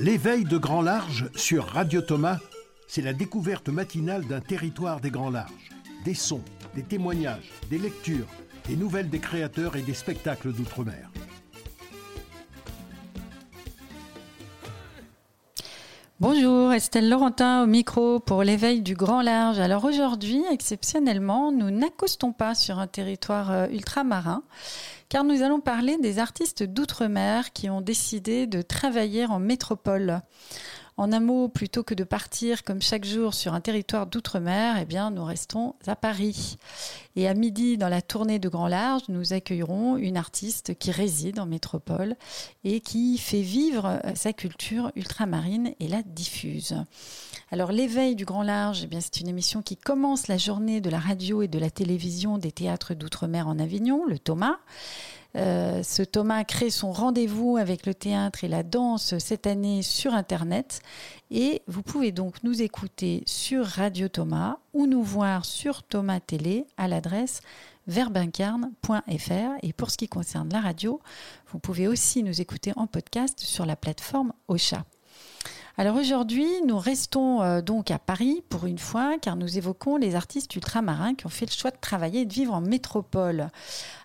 L'éveil 0.00 0.44
de 0.44 0.58
Grand 0.58 0.82
Large 0.82 1.30
sur 1.34 1.64
Radio 1.64 2.02
Thomas, 2.02 2.38
c'est 2.86 3.02
la 3.02 3.12
découverte 3.12 3.68
matinale 3.68 4.26
d'un 4.26 4.40
territoire 4.40 5.00
des 5.00 5.10
Grands 5.10 5.30
Larges. 5.30 5.70
Des 6.04 6.14
sons, 6.14 6.44
des 6.74 6.82
témoignages, 6.82 7.50
des 7.70 7.78
lectures, 7.78 8.26
des 8.68 8.76
nouvelles 8.76 9.08
des 9.08 9.18
créateurs 9.18 9.74
et 9.76 9.82
des 9.82 9.94
spectacles 9.94 10.52
d'outre-mer. 10.52 11.10
Bonjour, 16.18 16.72
Estelle 16.72 17.10
Laurentin 17.10 17.62
au 17.62 17.66
micro 17.66 18.20
pour 18.20 18.42
l'éveil 18.42 18.80
du 18.80 18.94
grand 18.94 19.20
large. 19.20 19.58
Alors 19.58 19.84
aujourd'hui, 19.84 20.42
exceptionnellement, 20.50 21.52
nous 21.52 21.70
n'accostons 21.70 22.32
pas 22.32 22.54
sur 22.54 22.78
un 22.78 22.86
territoire 22.86 23.50
euh, 23.50 23.66
ultramarin, 23.68 24.42
car 25.08 25.24
nous 25.24 25.42
allons 25.42 25.60
parler 25.60 25.98
des 25.98 26.18
artistes 26.18 26.62
d'outre-mer 26.62 27.52
qui 27.52 27.70
ont 27.70 27.80
décidé 27.80 28.46
de 28.46 28.62
travailler 28.62 29.26
en 29.26 29.38
métropole. 29.38 30.20
En 30.98 31.12
un 31.12 31.20
mot, 31.20 31.48
plutôt 31.48 31.82
que 31.82 31.92
de 31.92 32.04
partir 32.04 32.64
comme 32.64 32.80
chaque 32.80 33.04
jour 33.04 33.34
sur 33.34 33.52
un 33.52 33.60
territoire 33.60 34.06
d'outre-mer, 34.06 34.78
eh 34.80 34.86
bien, 34.86 35.10
nous 35.10 35.24
restons 35.24 35.74
à 35.86 35.94
Paris. 35.94 36.56
Et 37.16 37.28
à 37.28 37.34
midi, 37.34 37.76
dans 37.76 37.90
la 37.90 38.00
tournée 38.00 38.38
de 38.38 38.48
Grand 38.48 38.66
Large, 38.66 39.02
nous 39.08 39.34
accueillerons 39.34 39.98
une 39.98 40.16
artiste 40.16 40.78
qui 40.78 40.90
réside 40.92 41.38
en 41.38 41.44
métropole 41.44 42.16
et 42.64 42.80
qui 42.80 43.18
fait 43.18 43.42
vivre 43.42 44.00
sa 44.14 44.32
culture 44.32 44.90
ultramarine 44.96 45.74
et 45.80 45.88
la 45.88 46.02
diffuse. 46.02 46.82
Alors, 47.50 47.72
l'éveil 47.72 48.16
du 48.16 48.24
Grand 48.24 48.42
Large, 48.42 48.88
eh 48.90 49.00
c'est 49.02 49.20
une 49.20 49.28
émission 49.28 49.60
qui 49.60 49.76
commence 49.76 50.28
la 50.28 50.38
journée 50.38 50.80
de 50.80 50.88
la 50.88 50.98
radio 50.98 51.42
et 51.42 51.48
de 51.48 51.58
la 51.58 51.68
télévision 51.68 52.38
des 52.38 52.52
théâtres 52.52 52.94
d'outre-mer 52.94 53.48
en 53.48 53.58
Avignon, 53.58 54.06
le 54.06 54.18
Thomas. 54.18 54.56
Euh, 55.36 55.82
ce 55.82 56.02
Thomas 56.02 56.44
crée 56.44 56.70
son 56.70 56.92
rendez-vous 56.92 57.58
avec 57.58 57.84
le 57.84 57.94
théâtre 57.94 58.42
et 58.44 58.48
la 58.48 58.62
danse 58.62 59.18
cette 59.18 59.46
année 59.46 59.82
sur 59.82 60.14
Internet. 60.14 60.80
Et 61.30 61.62
vous 61.66 61.82
pouvez 61.82 62.10
donc 62.10 62.42
nous 62.42 62.62
écouter 62.62 63.22
sur 63.26 63.66
Radio 63.66 64.08
Thomas 64.08 64.58
ou 64.72 64.86
nous 64.86 65.02
voir 65.02 65.44
sur 65.44 65.82
Thomas 65.82 66.20
Télé 66.20 66.66
à 66.76 66.88
l'adresse 66.88 67.40
verbincarne.fr. 67.86 69.58
Et 69.62 69.72
pour 69.72 69.90
ce 69.90 69.96
qui 69.96 70.08
concerne 70.08 70.48
la 70.50 70.60
radio, 70.60 71.00
vous 71.52 71.58
pouvez 71.58 71.86
aussi 71.86 72.22
nous 72.22 72.40
écouter 72.40 72.72
en 72.76 72.86
podcast 72.86 73.40
sur 73.40 73.66
la 73.66 73.76
plateforme 73.76 74.32
Ocha. 74.48 74.84
Alors 75.78 75.96
aujourd'hui, 75.96 76.46
nous 76.66 76.78
restons 76.78 77.42
euh, 77.42 77.60
donc 77.60 77.90
à 77.90 77.98
Paris 77.98 78.42
pour 78.48 78.64
une 78.64 78.78
fois, 78.78 79.18
car 79.20 79.36
nous 79.36 79.58
évoquons 79.58 79.96
les 79.96 80.14
artistes 80.14 80.54
ultramarins 80.56 81.14
qui 81.14 81.26
ont 81.26 81.30
fait 81.30 81.44
le 81.44 81.50
choix 81.50 81.70
de 81.70 81.76
travailler 81.78 82.22
et 82.22 82.24
de 82.24 82.32
vivre 82.32 82.54
en 82.54 82.62
métropole. 82.62 83.48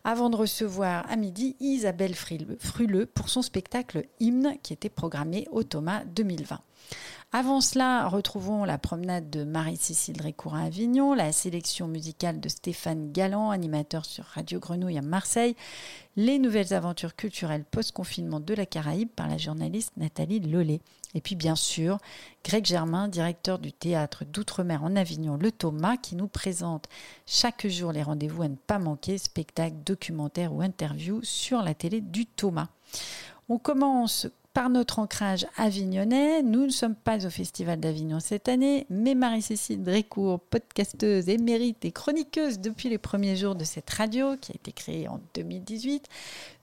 Avant 0.04 0.30
de 0.30 0.36
recevoir 0.36 1.10
à 1.10 1.16
midi 1.16 1.56
Isabelle 1.62 2.14
Fruleux 2.14 3.06
pour 3.06 3.30
son 3.30 3.42
spectacle 3.42 4.04
Hymne 4.20 4.58
qui 4.62 4.74
était 4.74 4.90
programmé 4.90 5.48
au 5.50 5.64
Thomas 5.64 6.04
2020. 6.14 6.60
Avant 7.34 7.62
cela, 7.62 8.10
retrouvons 8.10 8.66
la 8.66 8.78
promenade 8.78 9.30
de 9.30 9.46
Marie-Cécile 9.46 10.18
Drécourt 10.18 10.56
à 10.56 10.64
Avignon, 10.64 11.14
la 11.14 11.32
sélection 11.32 11.88
musicale 11.88 12.42
de 12.42 12.50
Stéphane 12.50 13.14
Galland, 13.14 13.52
animateur 13.52 14.04
sur 14.04 14.26
Radio 14.26 14.60
Grenouille 14.60 14.98
à 14.98 15.02
Marseille, 15.02 15.56
les 16.18 16.40
nouvelles 16.40 16.74
aventures 16.74 17.16
culturelles 17.16 17.64
post-confinement 17.64 18.42
de 18.42 18.54
la 18.54 18.66
Caraïbe 18.66 19.08
par 19.08 19.30
la 19.30 19.38
journaliste 19.38 19.94
Nathalie 19.96 20.42
Lollet. 20.42 20.82
Et 21.16 21.22
puis 21.22 21.36
bien 21.36 21.56
sûr, 21.56 22.00
Greg 22.44 22.66
Germain, 22.66 23.08
directeur 23.08 23.60
du 23.60 23.72
théâtre 23.72 24.26
d'outre-mer 24.26 24.84
en 24.84 24.98
Avignon, 24.98 25.38
le 25.38 25.54
Thomas, 25.54 25.96
qui 25.96 26.18
nous 26.18 26.28
présente 26.28 26.90
chaque 27.26 27.66
jour 27.66 27.94
les 27.94 28.04
rendez-vous 28.04 28.42
à 28.44 28.50
ne 28.50 28.56
pas 28.56 28.78
manquer, 28.78 29.18
spectacles, 29.18 29.78
documentaires 29.86 30.52
ou 30.54 30.62
interviews 30.62 31.22
sur 31.24 31.62
la 31.62 31.76
télé 31.76 32.02
du 32.02 32.26
Thomas. 32.26 32.68
On 33.48 33.58
commence 33.58 34.28
par 34.54 34.70
notre 34.70 35.00
ancrage 35.00 35.48
avignonnais. 35.58 36.44
Nous 36.44 36.66
ne 36.66 36.72
sommes 36.72 36.96
pas 36.96 37.26
au 37.26 37.30
Festival 37.30 37.80
d'Avignon 37.80 38.20
cette 38.20 38.50
année, 38.50 38.86
mais 38.90 39.16
Marie-Cécile 39.16 39.84
Drécourt, 39.84 40.40
podcasteuse 40.40 41.30
émérite 41.30 41.86
et 41.86 41.92
chroniqueuse 41.92 42.60
depuis 42.60 42.90
les 42.90 42.98
premiers 42.98 43.38
jours 43.38 43.56
de 43.56 43.64
cette 43.64 43.90
radio 43.90 44.36
qui 44.36 44.52
a 44.52 44.56
été 44.56 44.72
créée 44.72 45.08
en 45.08 45.22
2018, 45.36 46.08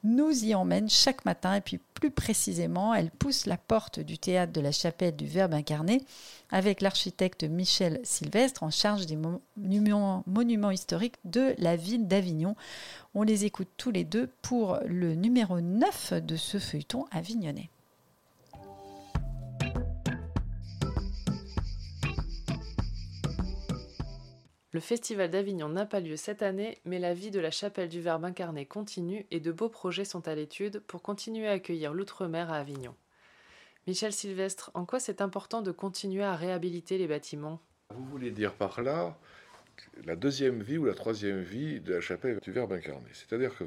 nous 0.04 0.44
y 0.44 0.54
emmène 0.54 0.90
chaque 0.90 1.24
matin 1.24 1.54
et 1.54 1.60
puis 1.60 1.80
plus 1.94 2.10
précisément, 2.10 2.94
elle 2.94 3.10
pousse 3.10 3.46
la 3.46 3.56
porte 3.56 4.00
du 4.00 4.18
théâtre 4.18 4.52
de 4.52 4.60
la 4.60 4.70
chapelle 4.70 5.16
du 5.16 5.26
Verbe 5.26 5.54
incarné 5.54 6.04
avec 6.50 6.80
l'architecte 6.80 7.44
Michel 7.44 8.00
Sylvestre 8.04 8.62
en 8.62 8.70
charge 8.70 9.06
des 9.06 9.16
monuments, 9.16 10.70
historiques 10.70 11.16
de 11.24 11.54
la 11.58 11.76
ville 11.76 12.06
d'Avignon. 12.06 12.54
On 13.14 13.22
les 13.22 13.44
écoute 13.44 13.68
tous 13.76 13.90
les 13.90 14.04
deux 14.04 14.28
pour 14.42 14.78
le 14.86 15.14
numéro 15.14 15.60
9 15.60 16.14
de 16.24 16.36
ce 16.36 16.58
feuilleton 16.58 17.06
avignonnais. 17.10 17.70
Le 24.70 24.80
Festival 24.80 25.30
d'Avignon 25.30 25.70
n'a 25.70 25.86
pas 25.86 26.00
lieu 26.00 26.16
cette 26.16 26.42
année, 26.42 26.76
mais 26.84 26.98
la 26.98 27.14
vie 27.14 27.30
de 27.30 27.40
la 27.40 27.50
chapelle 27.50 27.88
du 27.88 28.02
Verbe 28.02 28.26
incarné 28.26 28.66
continue 28.66 29.26
et 29.30 29.40
de 29.40 29.50
beaux 29.50 29.70
projets 29.70 30.04
sont 30.04 30.28
à 30.28 30.34
l'étude 30.34 30.80
pour 30.80 31.00
continuer 31.00 31.48
à 31.48 31.52
accueillir 31.52 31.94
l'outre-mer 31.94 32.52
à 32.52 32.56
Avignon. 32.56 32.94
Michel 33.86 34.12
Sylvestre, 34.12 34.70
en 34.74 34.84
quoi 34.84 35.00
c'est 35.00 35.22
important 35.22 35.62
de 35.62 35.72
continuer 35.72 36.22
à 36.22 36.36
réhabiliter 36.36 36.98
les 36.98 37.06
bâtiments? 37.06 37.62
Vous 37.94 38.04
voulez 38.04 38.30
dire 38.30 38.52
par 38.52 38.82
là 38.82 39.18
la 40.04 40.16
deuxième 40.16 40.62
vie 40.62 40.76
ou 40.76 40.84
la 40.84 40.92
troisième 40.92 41.40
vie 41.40 41.80
de 41.80 41.94
la 41.94 42.02
chapelle 42.02 42.38
du 42.40 42.52
Verbe 42.52 42.74
incarné. 42.74 43.08
C'est-à-dire 43.14 43.56
que 43.56 43.64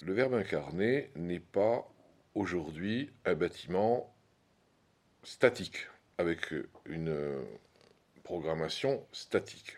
le 0.00 0.12
Verbe 0.14 0.32
incarné 0.32 1.10
n'est 1.16 1.38
pas 1.38 1.86
aujourd'hui 2.34 3.10
un 3.26 3.34
bâtiment 3.34 4.10
statique, 5.22 5.86
avec 6.16 6.54
une 6.86 7.44
programmation 8.22 9.04
statique. 9.12 9.76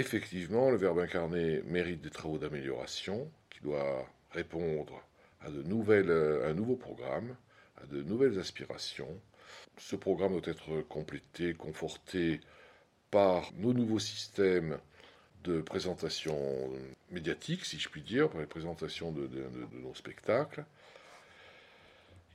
Effectivement, 0.00 0.70
le 0.70 0.78
Verbe 0.78 1.00
incarné 1.00 1.60
mérite 1.66 2.00
des 2.00 2.08
travaux 2.08 2.38
d'amélioration 2.38 3.30
qui 3.50 3.60
doit 3.60 4.08
répondre 4.30 5.04
à, 5.42 5.50
nouvelles, 5.50 6.10
un 6.10 6.54
nouveau 6.54 6.74
programme, 6.74 7.36
à 7.76 7.84
de 7.84 8.02
nouvelles 8.02 8.38
aspirations. 8.38 9.20
Ce 9.76 9.96
programme 9.96 10.32
doit 10.32 10.50
être 10.50 10.80
complété, 10.88 11.52
conforté 11.52 12.40
par 13.10 13.52
nos 13.58 13.74
nouveaux 13.74 13.98
systèmes 13.98 14.78
de 15.44 15.60
présentation 15.60 16.70
médiatique, 17.10 17.66
si 17.66 17.78
je 17.78 17.90
puis 17.90 18.00
dire, 18.00 18.30
par 18.30 18.40
les 18.40 18.46
présentations 18.46 19.12
de 19.12 19.28
nos 19.82 19.94
spectacles. 19.94 20.64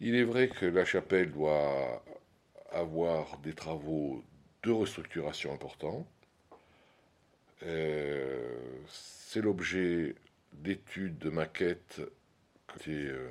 Il 0.02 0.14
est 0.14 0.24
vrai 0.24 0.50
que 0.50 0.68
la 0.68 0.86
chapelle 0.86 1.32
doit 1.32 2.04
avoir 2.72 3.40
des 3.40 3.54
travaux 3.54 4.24
de 4.62 4.72
restructuration 4.72 5.52
importants. 5.52 6.06
Euh, 7.64 8.58
c'est 8.88 9.42
l'objet 9.42 10.16
d'études 10.54 11.18
de 11.18 11.30
maquettes 11.30 12.02
qui 12.80 12.92
est 12.92 13.10
euh, 13.10 13.30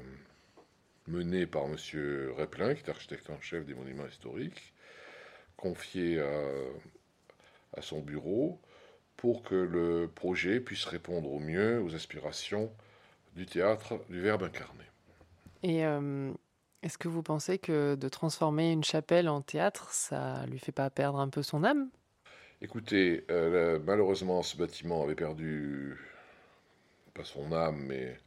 menées 1.06 1.46
par 1.46 1.64
M. 1.64 1.76
Replin, 2.36 2.74
qui 2.74 2.82
est 2.82 2.90
architecte 2.90 3.30
en 3.30 3.40
chef 3.40 3.64
des 3.64 3.74
monuments 3.74 4.06
historiques, 4.06 4.72
confié 5.56 6.20
à, 6.20 7.82
son 7.82 8.00
bureau 8.00 8.60
pour 9.16 9.42
que 9.42 9.54
le 9.54 10.08
projet 10.08 10.60
puisse 10.60 10.84
répondre 10.84 11.30
au 11.32 11.38
mieux 11.38 11.80
aux 11.80 11.94
aspirations 11.94 12.70
du 13.34 13.46
théâtre 13.46 13.98
du 14.08 14.20
Verbe 14.20 14.44
incarné. 14.44 14.84
Et 15.62 15.84
euh, 15.84 16.32
est-ce 16.82 16.98
que 16.98 17.08
vous 17.08 17.22
pensez 17.22 17.58
que 17.58 17.94
de 17.94 18.08
transformer 18.08 18.70
une 18.70 18.84
chapelle 18.84 19.28
en 19.28 19.40
théâtre, 19.40 19.90
ça 19.90 20.44
lui 20.46 20.58
fait 20.58 20.72
pas 20.72 20.90
perdre 20.90 21.18
un 21.18 21.28
peu 21.28 21.42
son 21.42 21.64
âme? 21.64 21.88
Écoutez, 22.64 23.26
euh, 23.30 23.78
malheureusement, 23.84 24.42
ce 24.42 24.56
bâtiment 24.56 25.02
avait 25.02 25.14
perdu, 25.14 25.98
pas 27.12 27.22
son 27.22 27.52
âme, 27.52 27.84
mais 27.86 28.18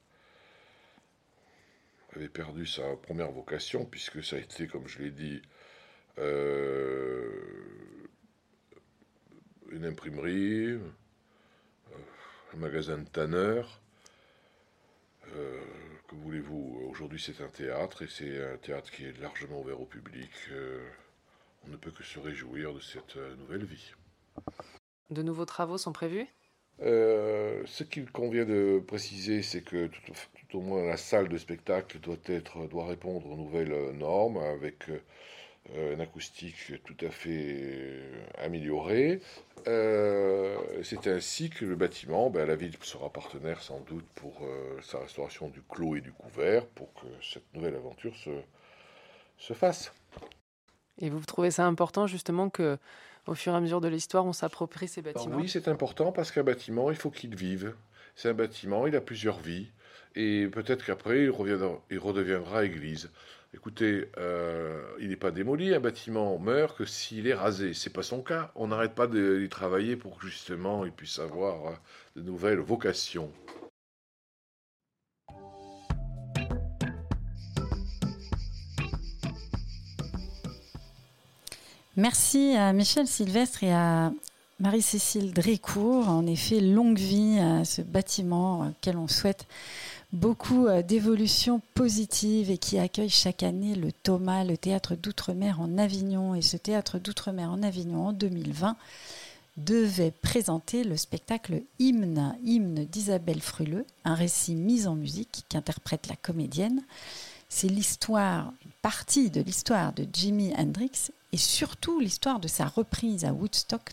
avait 2.15 2.29
perdu 2.29 2.67
sa 2.67 2.95
première 2.97 3.31
vocation, 3.31 3.83
puisque 3.83 4.23
ça 4.23 4.35
a 4.35 4.39
été, 4.39 4.67
comme 4.67 4.87
je 4.87 4.99
l'ai 4.99 5.09
dit, 5.09 5.41
euh, 6.19 7.31
une 9.71 9.85
imprimerie, 9.85 10.73
euh, 10.73 10.79
un 12.53 12.57
magasin 12.57 12.99
de 12.99 13.09
tanneur. 13.09 13.81
que 15.31 16.15
voulez-vous 16.15 16.79
Aujourd'hui, 16.91 17.19
c'est 17.19 17.41
un 17.41 17.49
théâtre, 17.49 18.03
et 18.03 18.07
c'est 18.07 18.53
un 18.53 18.57
théâtre 18.57 18.91
qui 18.91 19.05
est 19.05 19.19
largement 19.19 19.61
ouvert 19.61 19.81
au 19.81 19.85
public. 19.85 20.29
on 21.65 21.69
ne 21.71 21.77
peut 21.77 21.91
que 21.91 22.03
se 22.03 22.19
réjouir 22.19 22.75
de 22.75 22.79
cette 22.79 23.15
nouvelle 23.39 23.65
vie. 23.65 23.93
De 25.09 25.23
nouveaux 25.23 25.45
travaux 25.45 25.77
sont 25.77 25.93
prévus? 25.93 26.27
Euh, 26.81 27.63
ce 27.65 27.83
qu'il 27.83 28.09
convient 28.11 28.45
de 28.45 28.83
préciser, 28.85 29.41
c'est 29.41 29.61
que 29.61 29.87
tout, 29.87 30.57
au 30.57 30.61
moins 30.61 30.85
la 30.85 30.97
salle 30.97 31.27
de 31.27 31.37
spectacle 31.37 31.99
doit, 31.99 32.17
être, 32.27 32.67
doit 32.67 32.85
répondre 32.85 33.25
aux 33.27 33.35
nouvelles 33.35 33.91
normes 33.97 34.37
avec 34.37 34.89
euh, 34.89 35.93
une 35.93 36.01
acoustique 36.01 36.73
tout 36.83 37.05
à 37.05 37.09
fait 37.09 37.99
améliorée. 38.37 39.21
Euh, 39.67 40.55
c'est 40.83 41.07
ainsi 41.07 41.49
que 41.49 41.65
le 41.65 41.75
bâtiment, 41.75 42.29
ben, 42.29 42.45
la 42.45 42.55
ville 42.55 42.75
sera 42.81 43.09
partenaire 43.09 43.61
sans 43.61 43.79
doute 43.81 44.05
pour 44.15 44.41
sa 44.81 44.99
restauration 44.99 45.49
du 45.49 45.61
clos 45.61 45.95
et 45.95 46.01
du 46.01 46.11
couvert 46.11 46.65
pour 46.67 46.93
que 46.93 47.07
cette 47.21 47.53
nouvelle 47.53 47.75
aventure 47.75 48.15
se, 48.15 48.29
se 49.37 49.53
fasse. 49.53 49.91
Et 50.99 51.09
vous 51.09 51.19
trouvez 51.25 51.51
ça 51.51 51.65
important 51.65 52.07
justement 52.07 52.49
que 52.49 52.77
au 53.27 53.35
fur 53.35 53.53
et 53.53 53.55
à 53.55 53.59
mesure 53.59 53.81
de 53.81 53.87
l'histoire, 53.87 54.25
on 54.25 54.33
s'approprie 54.33 54.87
ces 54.87 55.01
bâtiments 55.01 55.35
Oui, 55.37 55.49
c'est 55.49 55.67
important 55.67 56.11
parce 56.11 56.31
qu'un 56.31 56.43
bâtiment, 56.43 56.89
il 56.91 56.97
faut 56.97 57.11
qu'il 57.11 57.35
vive. 57.35 57.73
C'est 58.15 58.29
un 58.29 58.33
bâtiment, 58.33 58.87
il 58.87 58.95
a 58.95 59.01
plusieurs 59.01 59.39
vies. 59.39 59.67
Et 60.15 60.47
peut-être 60.47 60.83
qu'après, 60.83 61.25
il, 61.25 61.31
il 61.91 61.99
redeviendra 61.99 62.65
église. 62.65 63.11
Écoutez, 63.53 64.09
euh, 64.17 64.81
il 64.99 65.09
n'est 65.09 65.15
pas 65.15 65.31
démoli, 65.31 65.73
un 65.73 65.79
bâtiment 65.79 66.37
meurt 66.37 66.77
que 66.77 66.85
s'il 66.85 67.27
est 67.27 67.33
rasé. 67.33 67.73
C'est 67.73 67.93
pas 67.93 68.03
son 68.03 68.21
cas. 68.21 68.51
On 68.55 68.67
n'arrête 68.67 68.93
pas 68.93 69.07
d'y 69.07 69.47
travailler 69.49 69.95
pour 69.95 70.19
que 70.19 70.27
justement 70.27 70.85
il 70.85 70.91
puisse 70.91 71.19
avoir 71.19 71.67
euh, 71.67 71.71
de 72.15 72.21
nouvelles 72.21 72.59
vocations. 72.59 73.31
Merci 81.97 82.53
à 82.55 82.73
Michel 82.73 83.07
Sylvestre 83.07 83.63
et 83.63 83.73
à 83.73 84.11
Marie-Cécile 84.59 85.33
Drécourt. 85.33 86.07
En 86.09 86.27
effet, 86.27 86.59
longue 86.59 86.99
vie 86.99 87.39
à 87.39 87.65
ce 87.65 87.81
bâtiment 87.81 88.67
auquel 88.67 88.97
on 88.97 89.07
souhaite 89.07 89.47
beaucoup 90.13 90.67
euh, 90.67 90.83
d'évolutions 90.83 91.59
positives 91.73 92.51
et 92.51 92.59
qui 92.59 92.77
accueille 92.77 93.09
chaque 93.09 93.41
année 93.41 93.73
le 93.73 93.91
Thomas, 93.91 94.43
le 94.43 94.57
théâtre 94.57 94.95
d'outre-mer 94.95 95.59
en 95.59 95.79
Avignon. 95.79 96.35
Et 96.35 96.43
ce 96.43 96.55
théâtre 96.55 96.99
d'outre-mer 96.99 97.49
en 97.49 97.63
Avignon 97.63 98.09
en 98.09 98.13
2020 98.13 98.77
devait 99.57 100.13
présenter 100.21 100.83
le 100.83 100.97
spectacle 100.97 101.63
Hymne, 101.79 102.37
hymne 102.43 102.85
d'Isabelle 102.85 103.41
Fruleux, 103.41 103.87
un 104.05 104.13
récit 104.13 104.53
mis 104.53 104.85
en 104.85 104.93
musique 104.93 105.45
qu'interprète 105.49 106.05
la 106.09 106.15
comédienne. 106.15 106.83
C'est 107.49 107.69
l'histoire, 107.69 108.53
une 108.63 108.71
partie 108.83 109.31
de 109.31 109.41
l'histoire 109.41 109.93
de 109.93 110.05
Jimi 110.13 110.53
Hendrix 110.55 111.09
et 111.37 111.39
surtout 111.39 111.99
l'histoire 111.99 112.39
de 112.39 112.47
sa 112.47 112.65
reprise 112.65 113.23
à 113.23 113.31
Woodstock 113.31 113.91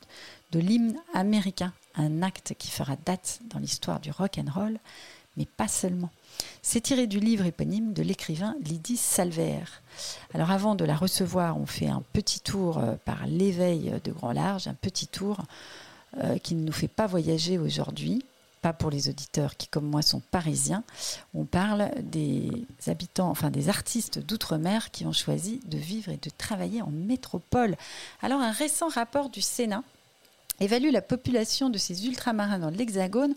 de 0.52 0.60
l'hymne 0.60 0.96
américain, 1.12 1.74
un 1.94 2.22
acte 2.22 2.54
qui 2.58 2.70
fera 2.70 2.96
date 3.04 3.40
dans 3.50 3.58
l'histoire 3.58 4.00
du 4.00 4.10
rock 4.10 4.38
and 4.38 4.50
roll, 4.50 4.78
mais 5.36 5.44
pas 5.44 5.68
seulement. 5.68 6.08
C'est 6.62 6.80
tiré 6.80 7.06
du 7.06 7.20
livre 7.20 7.44
éponyme 7.44 7.92
de 7.92 8.02
l'écrivain 8.02 8.56
Lydie 8.62 8.96
Salver. 8.96 9.60
Alors 10.32 10.52
avant 10.52 10.74
de 10.74 10.86
la 10.86 10.96
recevoir, 10.96 11.60
on 11.60 11.66
fait 11.66 11.88
un 11.88 12.02
petit 12.14 12.40
tour 12.40 12.78
euh, 12.78 12.94
par 13.04 13.26
l'éveil 13.26 13.92
de 14.02 14.10
Grand 14.10 14.32
Large, 14.32 14.66
un 14.66 14.72
petit 14.72 15.06
tour 15.06 15.42
euh, 16.22 16.38
qui 16.38 16.54
ne 16.54 16.64
nous 16.64 16.72
fait 16.72 16.88
pas 16.88 17.06
voyager 17.06 17.58
aujourd'hui, 17.58 18.24
pas 18.64 18.72
pour 18.72 18.88
les 18.88 19.10
auditeurs 19.10 19.58
qui, 19.58 19.68
comme 19.68 19.84
moi, 19.84 20.00
sont 20.00 20.20
parisiens. 20.20 20.84
On 21.34 21.44
parle 21.44 21.90
des 22.00 22.50
habitants, 22.86 23.28
enfin 23.28 23.50
des 23.50 23.68
artistes 23.68 24.18
d'outre-mer 24.18 24.90
qui 24.90 25.04
ont 25.04 25.12
choisi 25.12 25.60
de 25.66 25.76
vivre 25.76 26.10
et 26.10 26.16
de 26.16 26.30
travailler 26.38 26.80
en 26.80 26.88
métropole. 26.88 27.76
Alors, 28.22 28.40
un 28.40 28.52
récent 28.52 28.88
rapport 28.88 29.28
du 29.28 29.42
Sénat 29.42 29.82
évalue 30.60 30.92
la 30.92 31.02
population 31.02 31.68
de 31.68 31.76
ces 31.76 32.06
ultramarins 32.06 32.58
dans 32.58 32.70
l'Hexagone 32.70 33.34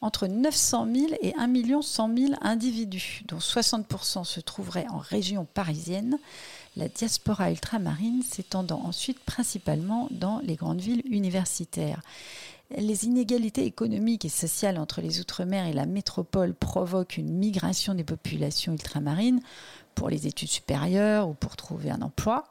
entre 0.00 0.26
900 0.26 0.88
000 0.94 1.06
et 1.20 1.34
1 1.36 1.82
100 1.82 2.16
000 2.16 2.32
individus, 2.40 3.20
dont 3.28 3.36
60% 3.36 4.24
se 4.24 4.40
trouveraient 4.40 4.88
en 4.88 4.96
région 4.96 5.44
parisienne, 5.44 6.16
la 6.78 6.88
diaspora 6.88 7.50
ultramarine 7.50 8.22
s'étendant 8.22 8.80
ensuite 8.82 9.20
principalement 9.20 10.08
dans 10.10 10.38
les 10.38 10.56
grandes 10.56 10.80
villes 10.80 11.02
universitaires. 11.04 12.00
Les 12.76 13.04
inégalités 13.04 13.64
économiques 13.64 14.24
et 14.24 14.28
sociales 14.28 14.78
entre 14.78 15.00
les 15.00 15.18
Outre-mer 15.18 15.66
et 15.66 15.72
la 15.72 15.86
métropole 15.86 16.54
provoquent 16.54 17.16
une 17.16 17.32
migration 17.32 17.94
des 17.94 18.04
populations 18.04 18.72
ultramarines 18.72 19.40
pour 19.94 20.08
les 20.08 20.26
études 20.26 20.48
supérieures 20.48 21.28
ou 21.28 21.34
pour 21.34 21.56
trouver 21.56 21.90
un 21.90 22.02
emploi. 22.02 22.44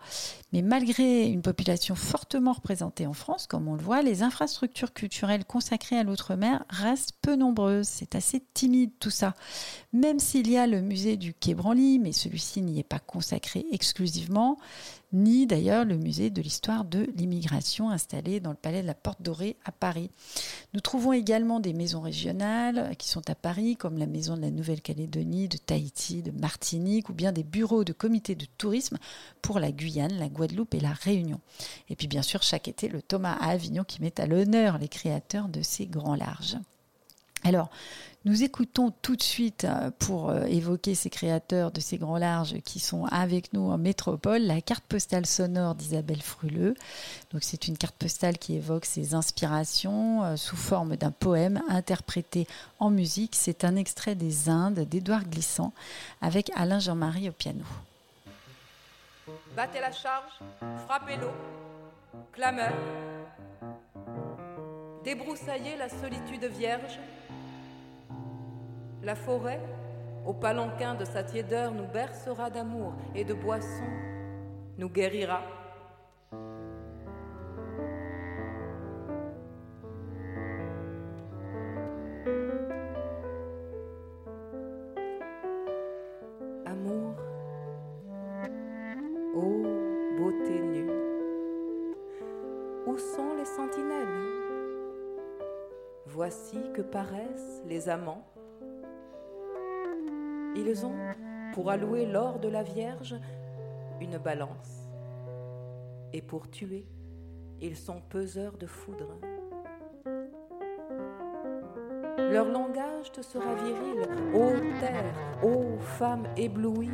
Mais 0.51 0.61
malgré 0.61 1.27
une 1.27 1.43
population 1.43 1.95
fortement 1.95 2.53
représentée 2.53 3.05
en 3.05 3.13
France, 3.13 3.45
comme 3.45 3.67
on 3.67 3.75
le 3.75 3.83
voit, 3.83 4.01
les 4.01 4.23
infrastructures 4.23 4.93
culturelles 4.93 5.45
consacrées 5.45 5.97
à 5.97 6.03
l'outre-mer 6.03 6.63
restent 6.69 7.13
peu 7.21 7.35
nombreuses. 7.35 7.87
C'est 7.87 8.15
assez 8.15 8.43
timide 8.53 8.91
tout 8.99 9.11
ça. 9.11 9.35
Même 9.93 10.19
s'il 10.19 10.49
y 10.49 10.57
a 10.57 10.65
le 10.65 10.81
musée 10.81 11.17
du 11.17 11.33
Quai 11.33 11.53
Branly, 11.53 11.99
mais 11.99 12.11
celui-ci 12.11 12.61
n'y 12.61 12.79
est 12.79 12.83
pas 12.83 12.99
consacré 12.99 13.65
exclusivement, 13.71 14.57
ni 15.11 15.47
d'ailleurs 15.47 15.85
le 15.85 15.97
musée 15.97 16.29
de 16.29 16.41
l'histoire 16.41 16.85
de 16.85 17.09
l'immigration 17.15 17.89
installé 17.89 18.39
dans 18.39 18.51
le 18.51 18.55
palais 18.55 18.81
de 18.81 18.87
la 18.87 18.93
Porte 18.93 19.21
Dorée 19.21 19.57
à 19.65 19.71
Paris. 19.71 20.11
Nous 20.73 20.81
trouvons 20.81 21.13
également 21.13 21.59
des 21.59 21.73
maisons 21.73 22.01
régionales 22.01 22.95
qui 22.97 23.09
sont 23.09 23.27
à 23.29 23.35
Paris, 23.35 23.75
comme 23.75 23.97
la 23.97 24.05
maison 24.05 24.35
de 24.35 24.41
la 24.41 24.51
Nouvelle-Calédonie, 24.51 25.47
de 25.47 25.57
Tahiti, 25.57 26.21
de 26.21 26.31
Martinique, 26.31 27.09
ou 27.09 27.13
bien 27.13 27.28
des 27.31 27.43
bureaux 27.43 27.83
de 27.83 27.93
comités 27.93 28.35
de 28.35 28.45
tourisme 28.57 28.97
pour 29.41 29.59
la 29.59 29.71
Guyane, 29.71 30.17
la 30.17 30.29
Guadeloupe 30.29 30.73
et 30.73 30.79
la 30.79 30.93
Réunion. 30.93 31.39
Et 31.89 31.95
puis 31.95 32.07
bien 32.07 32.21
sûr, 32.21 32.43
chaque 32.43 32.67
été, 32.67 32.87
le 32.87 33.01
Thomas 33.01 33.33
à 33.33 33.49
Avignon 33.49 33.83
qui 33.83 34.01
met 34.01 34.19
à 34.19 34.25
l'honneur 34.25 34.77
les 34.77 34.87
créateurs 34.87 35.47
de 35.47 35.61
ces 35.61 35.85
grands 35.85 36.15
larges. 36.15 36.57
Alors, 37.43 37.69
nous 38.25 38.43
écoutons 38.43 38.91
tout 39.01 39.15
de 39.15 39.23
suite, 39.23 39.63
euh, 39.63 39.91
pour 39.97 40.29
euh, 40.29 40.43
évoquer 40.43 40.93
ces 40.93 41.09
créateurs 41.09 41.71
de 41.71 41.79
ces 41.79 41.97
grands 41.97 42.17
larges 42.17 42.59
qui 42.65 42.79
sont 42.79 43.05
avec 43.05 43.53
nous 43.53 43.71
en 43.71 43.77
métropole, 43.77 44.41
la 44.41 44.59
carte 44.59 44.83
postale 44.83 45.25
sonore 45.25 45.73
d'Isabelle 45.73 46.21
Fruleux. 46.21 46.73
C'est 47.39 47.69
une 47.69 47.77
carte 47.77 47.95
postale 47.95 48.37
qui 48.37 48.55
évoque 48.55 48.83
ses 48.83 49.13
inspirations 49.13 50.23
euh, 50.25 50.35
sous 50.35 50.57
forme 50.57 50.97
d'un 50.97 51.11
poème 51.11 51.61
interprété 51.69 52.45
en 52.79 52.89
musique. 52.89 53.35
C'est 53.37 53.63
un 53.63 53.77
extrait 53.77 54.15
des 54.15 54.49
Indes 54.49 54.79
d'Édouard 54.79 55.23
Glissant 55.23 55.71
avec 56.21 56.51
Alain 56.55 56.79
Jean-Marie 56.79 57.29
au 57.29 57.33
piano. 57.33 57.63
Battez 59.55 59.79
la 59.79 59.93
charge, 59.93 60.39
frappez 60.85 61.15
l'eau, 61.15 61.31
clameur, 62.33 62.73
débroussaillez 65.05 65.77
la 65.77 65.87
solitude 65.87 66.45
vierge 66.57 66.99
la 69.03 69.15
forêt, 69.15 69.61
au 70.25 70.33
palanquin 70.33 70.95
de 70.95 71.05
sa 71.05 71.23
tiédeur, 71.23 71.71
nous 71.71 71.87
bercera 71.87 72.49
d'amour 72.49 72.93
et 73.15 73.23
de 73.23 73.33
boissons, 73.33 73.65
nous 74.77 74.89
guérira. 74.89 75.41
Amour, 86.65 87.15
ô 89.33 89.63
beauté 90.17 90.59
nue, 90.59 90.91
où 92.85 92.97
sont 92.97 93.35
les 93.37 93.45
sentinelles? 93.45 94.07
Voici 96.05 96.57
que 96.73 96.81
paraissent 96.81 97.61
les 97.65 97.87
amants 97.87 98.25
ils 100.55 100.85
ont, 100.85 100.95
pour 101.53 101.69
allouer 101.69 102.05
l'or 102.05 102.39
de 102.39 102.47
la 102.47 102.63
Vierge, 102.63 103.15
une 104.01 104.17
balance. 104.17 104.87
Et 106.13 106.21
pour 106.21 106.49
tuer, 106.49 106.87
ils 107.61 107.75
sont 107.75 108.01
peseurs 108.01 108.57
de 108.57 108.65
foudre. 108.65 109.19
Leur 112.17 112.47
langage 112.47 113.11
te 113.11 113.21
sera 113.21 113.55
viril, 113.55 114.01
ô 114.35 114.51
terre, 114.79 115.13
ô 115.43 115.79
femme 115.79 116.27
éblouie. 116.37 116.89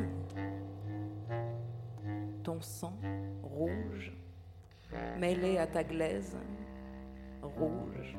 Ton 2.43 2.61
sang 2.61 2.97
rouge, 3.43 4.13
mêlé 5.19 5.57
à 5.57 5.67
ta 5.67 5.83
glaise, 5.83 6.37
rouge. 7.41 8.15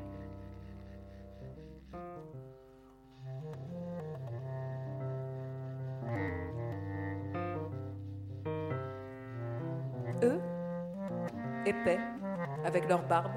Avec 12.64 12.88
leur 12.88 13.02
barbe, 13.06 13.32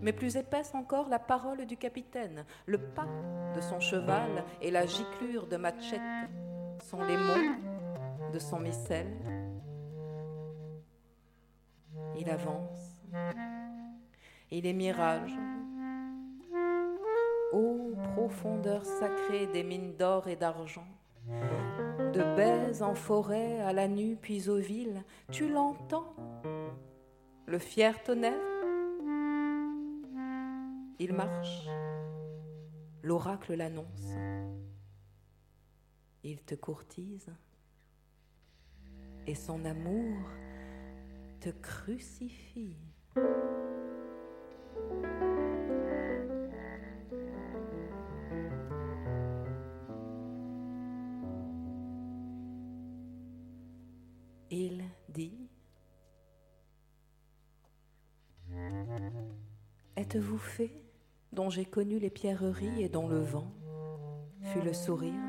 mais 0.00 0.12
plus 0.12 0.36
épaisse 0.36 0.74
encore 0.74 1.08
la 1.08 1.18
parole 1.18 1.66
du 1.66 1.76
capitaine, 1.76 2.44
le 2.66 2.78
pas 2.78 3.06
de 3.54 3.60
son 3.60 3.80
cheval 3.80 4.44
et 4.60 4.70
la 4.70 4.86
giclure 4.86 5.46
de 5.46 5.56
Machette 5.56 6.00
sont 6.82 7.02
les 7.04 7.16
mots 7.16 8.32
de 8.32 8.38
son 8.38 8.60
missel. 8.60 9.06
Il 12.16 12.28
avance, 12.28 13.02
et 14.50 14.60
les 14.60 14.72
mirages, 14.72 15.38
ô 17.52 17.92
profondeur 18.14 18.84
sacrée 18.84 19.46
des 19.46 19.62
mines 19.62 19.96
d'or 19.96 20.28
et 20.28 20.36
d'argent, 20.36 20.86
de 21.28 22.36
baise 22.36 22.82
en 22.82 22.94
forêt 22.94 23.60
à 23.60 23.72
la 23.72 23.88
nue 23.88 24.16
puis 24.20 24.48
aux 24.48 24.58
villes, 24.58 25.02
tu 25.30 25.48
l'entends, 25.48 26.14
le 27.50 27.58
fier 27.58 28.00
tonnerre. 28.04 28.40
Il 31.00 31.12
marche, 31.12 31.66
l'oracle 33.02 33.54
l'annonce, 33.54 34.14
il 36.22 36.42
te 36.42 36.54
courtise, 36.54 37.32
et 39.26 39.34
son 39.34 39.64
amour 39.64 40.16
te 41.40 41.48
crucifie. 41.50 42.76
Dont 61.32 61.48
j'ai 61.48 61.64
connu 61.64 61.98
les 61.98 62.10
pierreries 62.10 62.82
et 62.82 62.88
dont 62.88 63.08
le 63.08 63.20
vent 63.20 63.52
fut 64.42 64.60
le 64.60 64.72
sourire. 64.72 65.20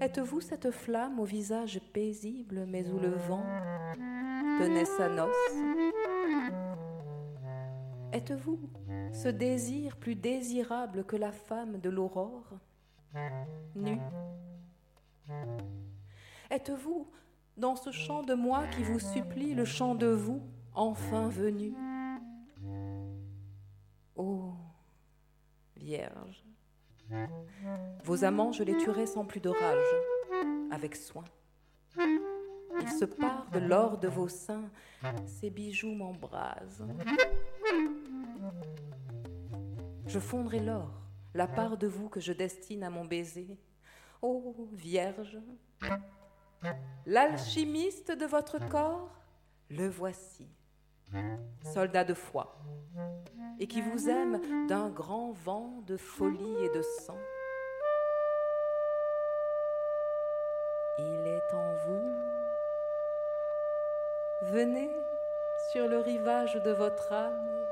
Êtes-vous 0.00 0.40
cette 0.40 0.70
flamme 0.70 1.20
au 1.20 1.24
visage 1.24 1.80
paisible 1.92 2.66
mais 2.66 2.88
où 2.88 2.98
le 2.98 3.10
vent 3.10 3.44
tenait 4.58 4.84
sa 4.84 5.08
noce? 5.08 5.34
Êtes-vous 8.12 8.58
ce 9.12 9.28
désir 9.28 9.96
plus 9.96 10.14
désirable 10.14 11.04
que 11.04 11.16
la 11.16 11.32
femme 11.32 11.78
de 11.78 11.90
l'aurore 11.90 12.50
Nue? 13.76 14.00
Êtes-vous 16.50 17.06
dans 17.56 17.76
ce 17.76 17.92
chant 17.92 18.22
de 18.22 18.34
moi 18.34 18.66
qui 18.68 18.82
vous 18.82 18.98
supplie 19.00 19.54
le 19.54 19.64
chant 19.64 19.94
de 19.94 20.06
vous, 20.06 20.42
enfin 20.74 21.28
venu? 21.28 21.74
Vos 28.04 28.24
amants, 28.24 28.52
je 28.52 28.62
les 28.62 28.76
tuerai 28.76 29.06
sans 29.06 29.24
plus 29.24 29.40
de 29.40 29.48
rage, 29.48 30.70
avec 30.70 30.96
soin. 30.96 31.24
Il 32.80 32.88
se 32.88 33.04
part 33.04 33.50
de 33.50 33.58
l'or 33.58 33.98
de 33.98 34.08
vos 34.08 34.28
seins, 34.28 34.70
ces 35.26 35.50
bijoux 35.50 35.94
m'embrasent. 35.94 36.86
Je 40.06 40.18
fondrai 40.18 40.60
l'or, 40.60 40.90
la 41.34 41.46
part 41.46 41.76
de 41.76 41.86
vous 41.86 42.08
que 42.08 42.20
je 42.20 42.32
destine 42.32 42.82
à 42.84 42.90
mon 42.90 43.04
baiser. 43.04 43.58
Ô 44.22 44.68
Vierge, 44.72 45.38
L'alchimiste 47.06 48.12
de 48.12 48.26
votre 48.26 48.58
corps, 48.68 49.10
le 49.70 49.88
voici, 49.88 50.48
soldat 51.62 52.04
de 52.04 52.14
foi, 52.14 52.56
et 53.58 53.66
qui 53.66 53.80
vous 53.80 54.08
aime 54.08 54.40
d'un 54.66 54.88
grand 54.90 55.32
vent 55.32 55.82
de 55.86 55.96
folie 55.96 56.64
et 56.64 56.70
de 56.70 56.82
sang. 56.82 57.18
Il 60.98 61.26
est 61.26 61.54
en 61.54 61.74
vous. 61.86 62.28
Venez 64.42 64.90
sur 65.70 65.88
le 65.88 65.98
rivage 65.98 66.54
de 66.62 66.70
votre 66.70 67.12
âme, 67.12 67.66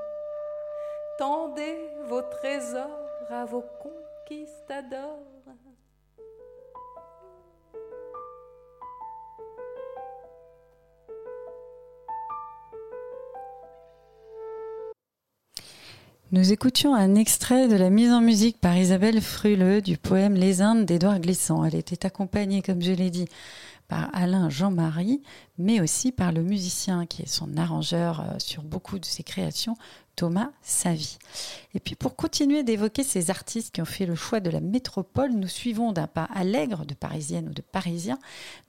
tendez 1.17 1.91
vos 2.05 2.23
trésors 2.23 3.11
à 3.31 3.45
vos 3.45 3.65
conquistadors. 3.79 5.36
Nous 16.33 16.53
écoutions 16.53 16.93
un 16.93 17.15
extrait 17.15 17.69
de 17.69 17.77
la 17.77 17.89
mise 17.89 18.11
en 18.11 18.21
musique 18.21 18.59
par 18.61 18.77
Isabelle 18.77 19.21
Fruleux 19.21 19.81
du 19.81 19.97
poème 19.97 20.35
Les 20.35 20.61
Indes 20.61 20.85
d'Édouard 20.85 21.21
Glissant. 21.21 21.65
Elle 21.65 21.77
était 21.77 22.05
accompagnée, 22.05 22.63
comme 22.63 22.83
je 22.83 22.91
l'ai 22.91 23.11
dit, 23.11 23.27
par 23.89 24.11
Alain 24.13 24.51
Jean-Marie, 24.51 25.23
mais 25.59 25.81
aussi 25.81 26.13
par 26.13 26.33
le 26.33 26.43
musicien 26.43 27.07
qui 27.07 27.23
est 27.23 27.29
son 27.29 27.57
arrangeur 27.57 28.21
euh, 28.21 28.39
sur 28.39 28.63
beaucoup 28.63 28.99
de 28.99 29.05
ses 29.05 29.23
créations, 29.23 29.77
Thomas 30.17 30.51
Savy. 30.63 31.19
Et 31.75 31.81
puis 31.81 31.95
pour 31.95 32.17
continuer 32.17 32.63
d'évoquer 32.63 33.05
ces 33.05 33.31
artistes 33.31 33.75
qui 33.75 33.83
ont 33.83 33.87
fait 33.87 34.07
le 34.07 34.15
choix 34.15 34.41
de 34.41 34.51
la 34.51 34.61
métropole, 34.61 35.33
nous 35.33 35.47
suivons 35.47 35.93
d'un 35.93 36.07
pas 36.07 36.29
allègre 36.35 36.87
de 36.87 36.95
Parisiennes 36.95 37.49
ou 37.49 37.55
de 37.55 37.63
Parisiens 37.63 38.19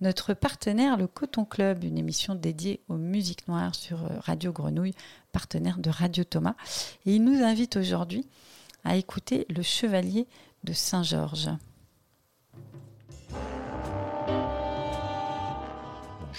notre 0.01 0.33
partenaire 0.33 0.97
le 0.97 1.07
Coton 1.07 1.45
Club, 1.45 1.83
une 1.83 1.97
émission 1.97 2.35
dédiée 2.35 2.81
aux 2.89 2.97
musiques 2.97 3.47
noires 3.47 3.75
sur 3.75 4.03
euh, 4.05 4.19
Radio 4.19 4.51
Grenouille, 4.51 4.93
partenaire 5.31 5.77
de 5.79 5.89
Radio 5.89 6.23
Thomas. 6.23 6.55
Et 7.05 7.15
il 7.15 7.23
nous 7.23 7.43
invite 7.43 7.77
aujourd'hui 7.77 8.27
à 8.83 8.95
écouter 8.95 9.45
Le 9.49 9.63
Chevalier 9.63 10.27
de 10.63 10.73
Saint-Georges. 10.73 11.49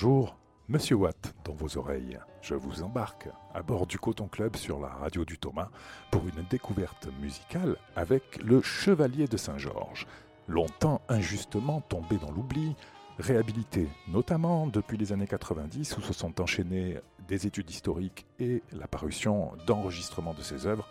Bonjour, 0.00 0.37
Monsieur 0.69 0.95
Watt 0.95 1.35
dans 1.45 1.55
vos 1.55 1.76
oreilles. 1.76 2.21
Je 2.40 2.55
vous 2.55 2.85
embarque 2.85 3.28
à 3.52 3.64
bord 3.64 3.85
du 3.85 3.99
Coton 3.99 4.28
Club 4.28 4.55
sur 4.55 4.78
la 4.78 4.87
radio 4.87 5.25
du 5.25 5.38
Thomas 5.38 5.71
pour 6.12 6.23
une 6.23 6.45
découverte 6.49 7.09
musicale 7.21 7.76
avec 7.97 8.40
le 8.45 8.62
Chevalier 8.62 9.26
de 9.26 9.37
Saint-Georges, 9.37 10.07
longtemps 10.47 11.00
injustement 11.09 11.81
tombé 11.81 12.17
dans 12.19 12.31
l'oubli, 12.31 12.76
réhabilité 13.19 13.88
notamment 14.07 14.69
depuis 14.69 14.97
les 14.97 15.12
années 15.12 15.26
90 15.26 15.97
où 15.97 16.00
se 16.00 16.12
sont 16.12 16.40
enchaînées 16.40 17.00
des 17.26 17.49
études 17.49 17.69
historiques 17.69 18.25
et 18.38 18.62
l'apparition 18.71 19.50
d'enregistrements 19.67 20.35
de 20.35 20.43
ses 20.43 20.69
œuvres. 20.69 20.87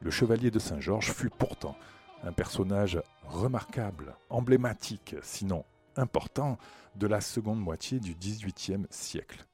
Le 0.00 0.10
Chevalier 0.10 0.50
de 0.50 0.58
Saint-Georges 0.58 1.12
fut 1.12 1.30
pourtant 1.30 1.76
un 2.24 2.32
personnage 2.32 3.00
remarquable, 3.28 4.16
emblématique, 4.28 5.14
sinon 5.22 5.64
important 5.96 6.58
de 6.96 7.06
la 7.06 7.20
seconde 7.20 7.60
moitié 7.60 8.00
du 8.00 8.14
XVIIIe 8.14 8.86
siècle. 8.90 9.46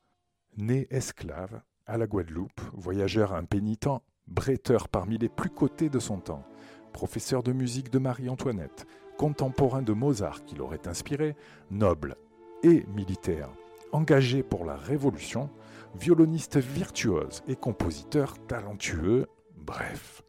Né 0.57 0.87
esclave 0.91 1.61
à 1.87 1.97
la 1.99 2.07
Guadeloupe, 2.07 2.61
voyageur 2.75 3.35
impénitent, 3.35 4.03
bretteur 4.27 4.89
parmi 4.89 5.19
les 5.19 5.29
plus 5.29 5.51
cotés 5.51 5.89
de 5.89 5.99
son 5.99 6.19
temps, 6.19 6.45
professeur 6.93 7.43
de 7.43 7.53
musique 7.53 7.91
de 7.91 7.99
Marie-Antoinette, 7.99 8.87
contemporain 9.19 9.83
de 9.83 9.93
Mozart 9.93 10.45
qui 10.45 10.55
l'aurait 10.55 10.87
inspiré, 10.87 11.37
noble 11.71 12.17
et 12.63 12.85
militaire, 12.95 13.51
engagé 13.93 14.43
pour 14.43 14.65
la 14.65 14.77
Révolution, 14.77 15.51
violoniste 15.95 16.59
virtuose 16.59 17.43
et 17.49 17.57
compositeur 17.57 18.35
talentueux, 18.47 19.27
bref, 19.57 20.23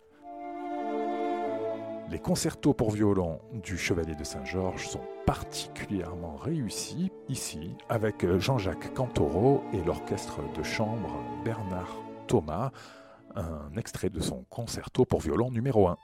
les 2.12 2.20
concertos 2.20 2.74
pour 2.74 2.92
violon 2.92 3.40
du 3.54 3.78
Chevalier 3.78 4.16
de 4.16 4.26
Saint-Georges 4.26 4.86
sont 4.90 5.02
particulièrement 5.26 6.36
réussis 6.36 7.10
ici 7.30 7.78
avec 7.88 8.26
Jean-Jacques 8.38 8.94
Cantoro 8.94 9.64
et 9.72 9.82
l'orchestre 9.82 10.42
de 10.58 10.62
chambre 10.62 11.10
Bernard 11.46 11.96
Thomas, 12.28 12.72
un 13.36 13.72
extrait 13.78 14.10
de 14.10 14.20
son 14.20 14.44
concerto 14.50 15.06
pour 15.06 15.22
violon 15.22 15.52
numéro 15.52 15.88
1. 15.88 15.98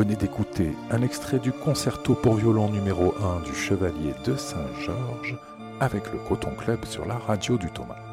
Venez 0.00 0.16
d'écouter 0.16 0.74
un 0.90 1.02
extrait 1.02 1.38
du 1.38 1.52
concerto 1.52 2.14
pour 2.14 2.36
violon 2.36 2.70
numéro 2.70 3.14
1 3.22 3.40
du 3.40 3.54
Chevalier 3.54 4.14
de 4.24 4.34
Saint-Georges 4.34 5.36
avec 5.78 6.10
le 6.10 6.18
Coton 6.26 6.52
Club 6.56 6.86
sur 6.86 7.04
la 7.04 7.18
radio 7.18 7.58
du 7.58 7.70
Thomas. 7.70 8.09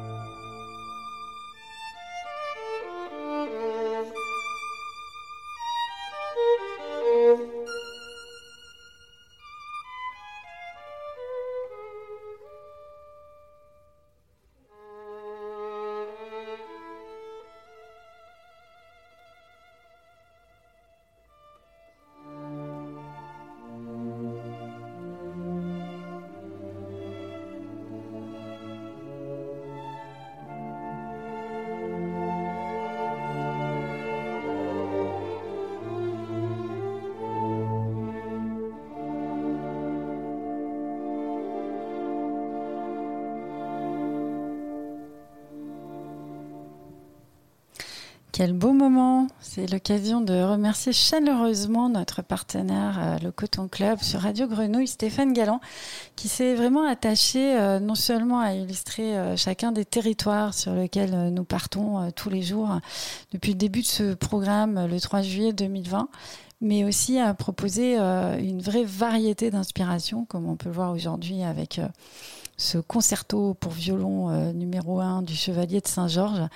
Quel 48.38 48.52
beau 48.52 48.72
moment. 48.72 49.26
C'est 49.40 49.66
l'occasion 49.66 50.20
de 50.20 50.32
remercier 50.32 50.92
chaleureusement 50.92 51.88
notre 51.88 52.22
partenaire, 52.22 52.96
euh, 53.02 53.18
le 53.18 53.32
Coton 53.32 53.66
Club 53.66 54.00
sur 54.00 54.20
Radio 54.20 54.46
Grenouille, 54.46 54.86
Stéphane 54.86 55.32
Galland, 55.32 55.60
qui 56.14 56.28
s'est 56.28 56.54
vraiment 56.54 56.88
attaché 56.88 57.58
euh, 57.58 57.80
non 57.80 57.96
seulement 57.96 58.38
à 58.38 58.52
illustrer 58.52 59.18
euh, 59.18 59.36
chacun 59.36 59.72
des 59.72 59.84
territoires 59.84 60.54
sur 60.54 60.72
lesquels 60.72 61.30
nous 61.30 61.42
partons 61.42 62.12
tous 62.12 62.30
les 62.30 62.42
jours 62.42 62.78
depuis 63.32 63.54
le 63.54 63.58
début 63.58 63.80
de 63.80 63.86
ce 63.86 64.14
programme, 64.14 64.86
le 64.86 65.00
3 65.00 65.22
juillet 65.22 65.52
2020, 65.52 66.08
mais 66.60 66.84
aussi 66.84 67.18
à 67.18 67.34
proposer 67.34 67.96
une 67.96 68.62
vraie 68.62 68.84
variété 68.84 69.50
d'inspiration, 69.50 70.26
comme 70.26 70.48
on 70.48 70.54
peut 70.54 70.68
le 70.68 70.76
voir 70.76 70.92
aujourd'hui 70.92 71.42
avec 71.42 71.80
ce 72.58 72.76
concerto 72.78 73.54
pour 73.54 73.70
violon 73.70 74.30
euh, 74.30 74.52
numéro 74.52 75.00
1 75.00 75.22
du 75.22 75.34
Chevalier 75.34 75.80
de 75.80 75.86
Saint-Georges. 75.86 76.48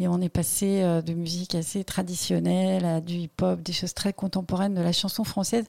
Et 0.00 0.08
on 0.08 0.20
est 0.20 0.28
passé 0.28 0.82
euh, 0.82 1.00
de 1.00 1.14
musique 1.14 1.54
assez 1.54 1.84
traditionnelle 1.84 2.84
à 2.84 3.00
du 3.00 3.14
hip-hop, 3.14 3.62
des 3.62 3.72
choses 3.72 3.94
très 3.94 4.12
contemporaines 4.12 4.74
de 4.74 4.82
la 4.82 4.92
chanson 4.92 5.22
française. 5.22 5.64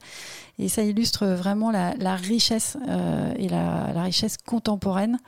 Et 0.58 0.68
ça 0.68 0.82
illustre 0.82 1.24
vraiment 1.26 1.70
la, 1.70 2.16
richesse 2.16 2.76
euh, 2.88 3.32
et 3.36 3.48
la, 3.48 3.92
la, 3.94 4.02
richesse 4.02 4.36
contemporaine 4.38 5.18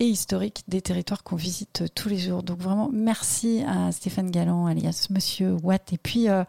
et 0.00 0.06
historique 0.06 0.64
des 0.66 0.82
territoires 0.82 1.22
qu'on 1.22 1.36
visite 1.36 1.84
tous 1.94 2.08
les 2.08 2.18
jours. 2.18 2.42
Donc 2.42 2.58
vraiment, 2.58 2.90
merci 2.92 3.62
à 3.66 3.92
Stéphane 3.92 4.30
Galland, 4.30 4.66
alias 4.66 5.06
Monsieur 5.10 5.56
Watt. 5.62 5.92
Et 5.92 5.98
puis, 5.98 6.28
euh, 6.28 6.42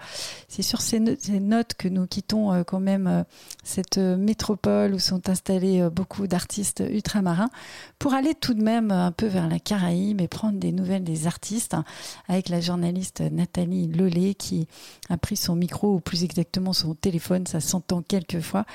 c'est 0.47 0.63
sur 0.63 0.81
ces, 0.81 0.99
notes 0.99 1.75
que 1.75 1.87
nous 1.87 2.07
quittons 2.07 2.51
euh, 2.51 2.63
quand 2.63 2.79
même 2.79 3.05
euh, 3.07 3.23
cette 3.63 3.99
métropole 3.99 4.95
où 4.95 4.99
sont 4.99 5.29
installés 5.29 5.87
beaucoup 5.91 6.25
d'artistes 6.25 6.83
ultramarins 6.89 7.49
pour 7.99 8.13
aller 8.13 8.33
tout 8.33 8.55
de 8.55 8.63
même 8.63 8.91
un 8.91 9.11
peu 9.11 9.27
vers 9.27 9.47
la 9.47 9.59
Caraïbe 9.59 10.21
et 10.21 10.27
prendre 10.27 10.59
des 10.59 10.71
nouvelles 10.71 11.03
des 11.03 11.27
artistes 11.27 11.75
avec 12.27 12.49
la 12.49 12.61
journaliste 12.61 13.21
Nathalie 13.21 13.87
Lelay 13.87 14.33
qui 14.33 14.67
a 15.09 15.17
pris 15.17 15.37
son 15.37 15.55
micro 15.55 15.95
ou 15.95 15.99
plus 15.99 16.23
exactement 16.23 16.73
son 16.73 16.95
téléphone, 16.95 17.45
ça 17.47 17.59
s'entend 17.59 18.01
quelquefois, 18.01 18.65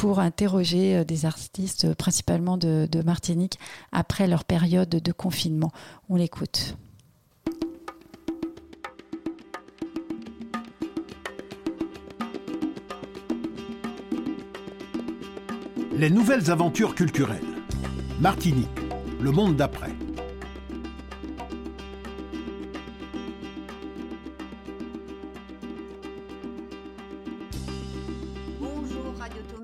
pour 0.00 0.18
interroger 0.18 1.04
des 1.04 1.26
artistes 1.26 1.92
principalement 1.92 2.56
de, 2.56 2.88
de 2.90 3.02
Martinique 3.02 3.58
après 3.92 4.26
leur 4.26 4.46
période 4.46 4.88
de 4.88 5.12
confinement. 5.12 5.72
On 6.08 6.16
l'écoute. 6.16 6.78
Les 15.92 16.08
nouvelles 16.08 16.50
aventures 16.50 16.94
culturelles. 16.94 17.44
Martinique, 18.20 18.68
le 19.20 19.30
monde 19.32 19.56
d'après. 19.56 19.92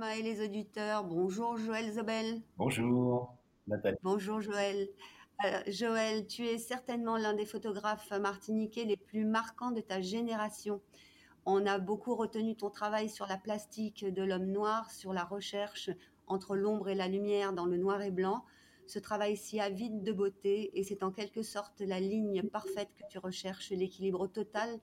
Thomas 0.06 0.16
et 0.16 0.22
les 0.22 0.44
auditeurs. 0.44 1.04
Bonjour 1.04 1.56
Joël 1.56 1.92
Zobel. 1.92 2.40
Bonjour. 2.58 3.34
Bonjour 4.02 4.40
Joël. 4.40 4.88
Joël, 5.66 6.26
tu 6.26 6.46
es 6.46 6.58
certainement 6.58 7.16
l'un 7.16 7.34
des 7.34 7.44
photographes 7.44 8.12
martiniquais 8.12 8.84
les 8.84 8.96
plus 8.96 9.24
marquants 9.24 9.72
de 9.72 9.80
ta 9.80 10.00
génération. 10.00 10.80
On 11.44 11.66
a 11.66 11.78
beaucoup 11.78 12.14
retenu 12.14 12.56
ton 12.56 12.70
travail 12.70 13.08
sur 13.08 13.26
la 13.26 13.36
plastique 13.36 14.04
de 14.04 14.22
l'homme 14.22 14.46
noir, 14.46 14.90
sur 14.90 15.12
la 15.12 15.24
recherche 15.24 15.90
entre 16.26 16.56
l'ombre 16.56 16.88
et 16.88 16.94
la 16.94 17.08
lumière 17.08 17.52
dans 17.52 17.66
le 17.66 17.76
noir 17.76 18.02
et 18.02 18.10
blanc. 18.10 18.44
Ce 18.86 18.98
travail 18.98 19.36
si 19.36 19.60
avide 19.60 20.02
de 20.04 20.12
beauté, 20.12 20.70
et 20.78 20.84
c'est 20.84 21.02
en 21.02 21.10
quelque 21.10 21.42
sorte 21.42 21.80
la 21.80 22.00
ligne 22.00 22.42
parfaite 22.44 22.90
que 22.96 23.06
tu 23.10 23.18
recherches, 23.18 23.70
l'équilibre 23.70 24.28
total 24.28 24.78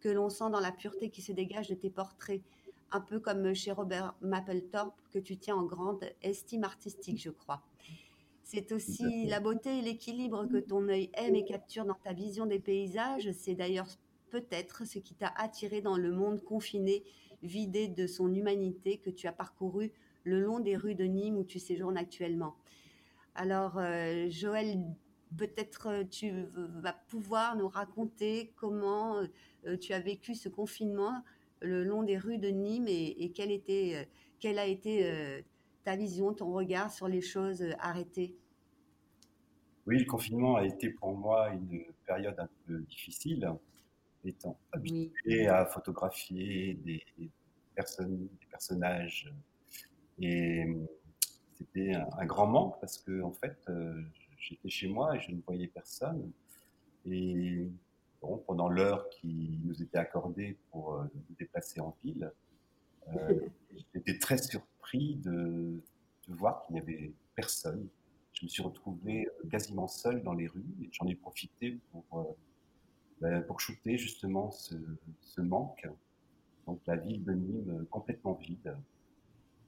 que 0.00 0.08
l'on 0.08 0.28
sent 0.28 0.50
dans 0.50 0.60
la 0.60 0.72
pureté 0.72 1.10
qui 1.10 1.22
se 1.22 1.32
dégage 1.32 1.68
de 1.68 1.74
tes 1.74 1.90
portraits. 1.90 2.42
Un 2.92 3.00
peu 3.00 3.18
comme 3.20 3.54
chez 3.54 3.72
Robert 3.72 4.14
Mapplethorpe, 4.20 5.00
que 5.12 5.18
tu 5.18 5.36
tiens 5.36 5.56
en 5.56 5.64
grande 5.64 6.04
estime 6.22 6.64
artistique, 6.64 7.20
je 7.20 7.30
crois. 7.30 7.62
C'est 8.42 8.70
aussi 8.70 9.26
la 9.26 9.40
beauté 9.40 9.78
et 9.78 9.82
l'équilibre 9.82 10.46
que 10.46 10.58
ton 10.58 10.88
œil 10.88 11.10
aime 11.14 11.34
et 11.34 11.44
capture 11.44 11.84
dans 11.84 11.98
ta 12.04 12.12
vision 12.12 12.46
des 12.46 12.60
paysages. 12.60 13.32
C'est 13.32 13.56
d'ailleurs 13.56 13.88
peut-être 14.30 14.86
ce 14.86 15.00
qui 15.00 15.14
t'a 15.14 15.32
attiré 15.36 15.80
dans 15.80 15.96
le 15.96 16.12
monde 16.12 16.40
confiné, 16.42 17.02
vidé 17.42 17.88
de 17.88 18.06
son 18.06 18.32
humanité 18.32 18.98
que 18.98 19.10
tu 19.10 19.26
as 19.26 19.32
parcouru 19.32 19.90
le 20.22 20.40
long 20.40 20.60
des 20.60 20.76
rues 20.76 20.94
de 20.94 21.04
Nîmes 21.04 21.36
où 21.36 21.44
tu 21.44 21.58
séjournes 21.58 21.96
actuellement. 21.96 22.56
Alors, 23.34 23.78
euh, 23.78 24.28
Joël, 24.28 24.78
peut-être 25.36 25.88
euh, 25.88 26.04
tu 26.04 26.32
vas 26.54 26.92
pouvoir 26.92 27.56
nous 27.56 27.68
raconter 27.68 28.52
comment 28.56 29.22
euh, 29.66 29.76
tu 29.76 29.92
as 29.92 30.00
vécu 30.00 30.34
ce 30.34 30.48
confinement 30.48 31.22
le 31.60 31.84
long 31.84 32.02
des 32.02 32.18
rues 32.18 32.38
de 32.38 32.48
Nîmes 32.48 32.88
et, 32.88 33.32
quelle, 33.34 33.50
était, 33.50 34.08
quelle 34.40 34.58
a 34.58 34.66
été 34.66 35.44
ta 35.86 35.94
vision, 35.94 36.34
ton 36.34 36.52
regard 36.52 36.90
sur 36.90 37.06
les 37.06 37.20
choses 37.20 37.62
euh, 37.62 37.72
arrêtées? 37.78 38.36
Oui, 39.86 40.00
le 40.00 40.04
confinement 40.04 40.56
a 40.56 40.66
été 40.66 40.90
pour 40.90 41.16
moi 41.16 41.50
une 41.50 41.84
période 42.04 42.34
un 42.40 42.48
peu 42.66 42.80
difficile, 42.80 43.48
étant 44.24 44.58
habitué 44.72 45.46
à 45.46 45.64
photographier 45.64 46.74
des, 46.84 47.04
personnes, 47.76 48.18
des 48.18 48.46
personnages. 48.50 49.32
Et 50.20 50.66
c'était 51.52 51.94
un, 51.94 52.26
grand 52.26 52.48
manque 52.48 52.80
parce 52.80 52.98
que, 52.98 53.22
en 53.22 53.30
fait, 53.30 53.56
euh, 53.68 54.02
j'étais 54.38 54.68
chez 54.68 54.88
moi 54.88 55.14
et 55.14 55.20
je 55.20 55.30
ne 55.30 55.40
voyais 55.42 55.68
personne. 55.68 56.32
Et 57.04 57.68
bon, 58.20 58.38
pendant 58.46 58.68
l'heure 58.68 59.08
qui 59.10 59.60
nous 59.64 59.82
était 59.82 59.98
accordée 59.98 60.56
pour 60.70 60.94
euh, 60.94 61.04
nous 61.14 61.36
déplacer 61.38 61.80
en 61.80 61.96
ville, 62.04 62.30
j'étais 63.94 64.18
très 64.18 64.38
surpris 64.38 65.16
de, 65.16 65.80
voir 66.28 66.62
qu'il 66.62 66.74
n'y 66.74 66.80
avait 66.80 67.12
personne. 67.34 67.88
Je 68.32 68.44
me 68.44 68.48
suis 68.48 68.62
retrouvé 68.62 69.26
euh, 69.26 69.48
quasiment 69.48 69.86
seul 69.86 70.22
dans 70.22 70.34
les 70.34 70.46
rues 70.46 70.74
et 70.82 70.88
j'en 70.92 71.06
ai 71.06 71.14
profité 71.14 71.78
pour, 71.90 72.04
euh, 72.14 72.24
ben, 73.20 73.42
pour 73.42 73.60
shooter 73.60 73.96
justement 73.96 74.50
ce, 74.50 74.74
manque. 75.40 75.88
Donc 76.66 76.80
la 76.86 76.96
ville 76.96 77.24
de 77.24 77.32
Nîmes 77.32 77.80
euh, 77.80 77.84
complètement 77.90 78.34
vide. 78.34 78.76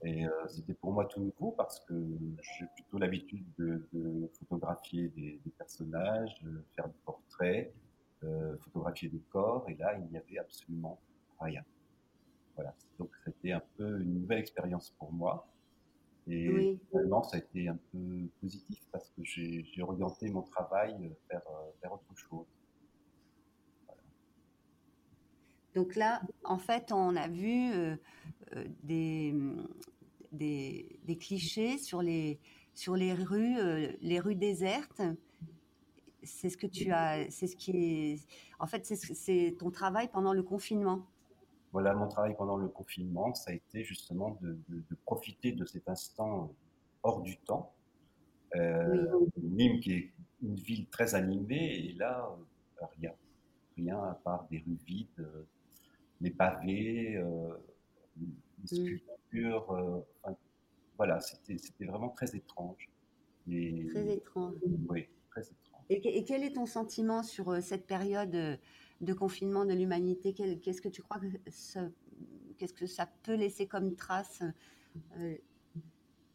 Et 0.05 0.27
c'était 0.47 0.75
pour 0.75 0.93
moi 0.93 1.07
tout 1.07 1.19
nouveau 1.19 1.51
parce 1.51 1.81
que 1.81 1.93
j'ai 2.41 2.67
plutôt 2.77 2.99
l'habitude 2.99 3.45
de, 3.59 3.83
photographier 4.39 5.09
des, 5.09 5.41
personnages, 5.59 6.41
de 6.41 6.63
faire 6.77 6.87
des 6.87 6.99
portraits, 7.05 7.75
photographier 8.61 9.09
des 9.09 9.23
corps. 9.31 9.69
Et 9.69 9.75
là, 9.77 9.97
il 9.99 10.07
n'y 10.11 10.17
avait 10.17 10.39
absolument 10.39 11.01
rien. 11.41 11.65
Voilà. 12.55 12.75
Donc, 12.99 13.11
c'était 13.25 13.53
un 13.53 13.63
peu 13.77 14.01
une 14.01 14.21
nouvelle 14.21 14.39
expérience 14.39 14.91
pour 14.99 15.13
moi. 15.13 15.47
Et 16.27 16.79
finalement, 16.91 17.23
ça 17.23 17.37
a 17.37 17.41
été 17.41 17.69
un 17.69 17.79
peu 17.93 18.29
positif 18.41 18.87
parce 18.93 19.09
que 19.11 19.25
j'ai 19.25 19.83
orienté 19.83 20.29
mon 20.31 20.43
travail 20.43 21.15
vers, 21.31 21.43
vers 21.83 21.93
autre 21.93 22.15
chose. 22.17 22.47
Donc 25.79 25.95
là, 25.95 26.23
en 26.45 26.59
fait, 26.59 26.91
on 26.91 27.15
a 27.15 27.29
vu 27.29 27.73
euh, 27.73 27.97
euh, 28.57 28.65
des, 28.83 29.33
des, 30.33 30.99
des, 31.05 31.17
clichés 31.17 31.79
sur 31.79 32.03
les, 32.03 32.41
sur 32.75 32.97
les 32.97 33.15
rues, 33.15 33.59
euh, 33.59 33.93
les 34.01 34.19
rues 34.19 34.35
désertes. 34.35 35.03
C'est 36.23 36.51
ce 36.51 36.57
que 36.57 36.67
tu 36.67 36.91
as, 36.91 37.31
c'est 37.31 37.47
ce 37.47 37.57
qui 37.57 37.71
est, 37.71 38.27
en 38.59 38.67
fait, 38.67 38.85
c'est 38.85 39.57
ton 39.59 39.71
travail 39.71 40.09
pendant 40.09 40.33
le 40.33 40.43
confinement. 40.43 41.07
voilà, 41.73 41.95
mon 41.95 42.09
travail 42.09 42.35
pendant 42.37 42.57
le 42.57 42.69
confinement, 42.69 43.35
ça 43.35 43.51
a 43.53 43.55
été 43.55 43.85
justement 43.85 44.39
de, 44.41 44.59
profiter 45.05 45.53
de 45.53 45.65
cet 45.65 45.89
instant 45.89 46.53
hors 47.03 47.23
du 47.23 47.37
temps. 47.39 47.73
Euh, 48.57 49.07
Nîmes 49.37 49.81
qui 49.81 49.93
est 49.93 50.13
une 50.43 50.57
ville 50.57 50.87
très 50.89 51.15
animée, 51.15 51.89
et 51.89 51.93
là, 51.95 52.31
euh, 52.83 52.87
rien. 52.99 53.13
Rien 53.77 54.03
à 54.03 54.15
part 54.15 54.47
des 54.51 54.59
rues 54.59 54.79
vides, 54.87 55.29
les 56.21 56.31
pavés, 56.31 57.17
euh, 57.17 57.55
les 58.17 58.67
sculptures. 58.67 60.05
voilà, 60.97 61.21
c'était 61.21 61.85
vraiment 61.85 62.09
très 62.09 62.35
étrange. 62.35 62.89
très 63.47 64.15
étrange. 64.15 64.55
Oui, 64.89 65.07
très 65.31 65.43
étrange. 65.43 65.78
Et, 65.91 66.25
quel 66.25 66.45
est 66.45 66.55
ton 66.55 66.67
sentiment 66.67 67.23
sur 67.23 67.63
cette 67.63 67.87
période 67.87 68.59
de 69.01 69.13
confinement 69.15 69.65
de 69.65 69.73
l'humanité? 69.73 70.35
Qu'est-ce 70.35 70.83
que 70.83 70.89
tu 70.89 71.03
crois 71.03 71.19
que 71.19 71.27
ça, 71.51 71.89
qu'est-ce 72.59 72.75
que 72.75 72.87
ça 72.87 73.09
peut 73.23 73.35
laisser 73.35 73.67
comme 73.67 73.95
trace 73.95 74.43
euh? 75.17 75.37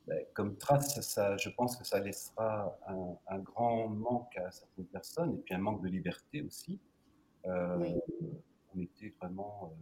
ben, 0.08 0.26
Comme 0.34 0.58
trace, 0.58 1.00
ça, 1.02 1.38
je 1.38 1.50
pense 1.50 1.78
que 1.78 1.86
ça 1.86 2.00
laissera 2.00 2.80
un, 2.88 3.40
grand 3.40 3.90
manque 3.90 4.36
à 4.38 4.50
certaines 4.52 4.88
personnes 4.88 5.36
et 5.36 5.38
puis 5.38 5.54
un 5.54 5.60
manque 5.60 5.84
de 5.84 5.90
liberté 5.90 6.42
aussi. 6.42 6.80
Euh, 7.46 7.94
on 8.74 8.80
était 8.80 9.14
vraiment 9.20 9.74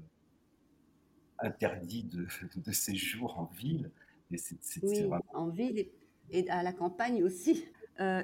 euh, 1.44 1.48
interdit 1.48 2.04
de, 2.04 2.28
de, 2.56 2.72
séjour 2.72 3.40
en 3.40 3.46
ville. 3.46 3.92
Et 4.34 4.38
oui, 4.84 5.10
en 5.34 5.50
ville 5.50 5.90
et, 6.30 6.50
à 6.50 6.64
la 6.64 6.72
campagne 6.72 7.22
aussi. 7.24 7.66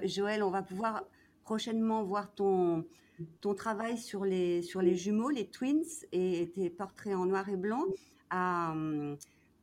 Joël, 0.04 0.42
on 0.42 0.50
va 0.50 0.64
pouvoir 0.64 1.04
prochainement 1.48 2.04
voir 2.04 2.26
ton, 2.36 2.86
ton 3.40 3.54
travail 3.56 3.98
sur 3.98 4.26
les, 4.26 4.62
sur 4.62 4.82
les 4.82 4.96
jumeaux, 4.96 5.30
les 5.30 5.48
twins, 5.48 5.92
et 6.12 6.52
tes 6.54 6.70
portraits 6.70 7.16
en 7.16 7.26
noir 7.26 7.48
et 7.48 7.56
blanc 7.56 7.86
à, 8.30 8.76
euh, 8.76 9.16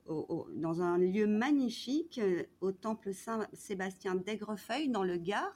dans 0.08 0.80
un 0.80 0.96
lieu 0.96 1.26
magnifique 1.26 2.18
au 2.62 2.72
temple 2.72 3.12
Saint-Sébastien 3.12 4.14
d'Aigrefeuille, 4.14 4.88
dans 4.88 5.04
le 5.04 5.18
Gard. 5.18 5.54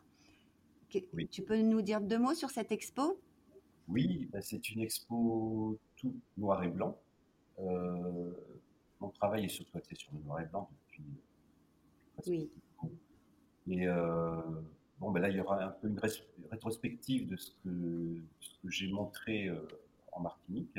Tu 1.31 1.43
peux 1.43 1.57
nous 1.57 1.81
dire 1.81 2.03
deux 2.03 2.19
mots 2.19 2.35
sur 2.35 2.51
cette 2.51 2.73
expo? 2.73 3.19
Oui, 3.89 4.29
bah, 4.31 4.43
c'est 4.43 4.69
une 4.71 4.83
expo 4.83 5.79
tout 5.97 6.15
noir 6.37 6.63
et 6.63 6.69
blanc. 6.69 6.95
Euh, 7.59 8.31
mon 9.01 9.09
travail 9.09 9.47
est 9.47 9.55
surtout 9.57 9.79
axé 9.79 9.95
sur 9.95 10.13
le 10.13 10.21
noir 10.27 10.41
et 10.43 10.47
blanc 10.47 10.69
depuis. 10.75 11.05
Oui. 12.27 12.51
Et 13.71 13.87
euh, 13.87 14.43
Bon, 15.01 15.13
ben 15.13 15.21
là, 15.21 15.29
il 15.29 15.37
y 15.37 15.41
aura 15.41 15.63
un 15.63 15.69
peu 15.69 15.89
une 15.89 16.01
rétrospective 16.51 17.29
de 17.29 17.37
ce 17.37 17.51
que, 17.63 18.21
j'ai 18.65 18.89
montré 18.89 19.47
euh, 19.47 19.61
en 20.13 20.21
Martinique, 20.21 20.79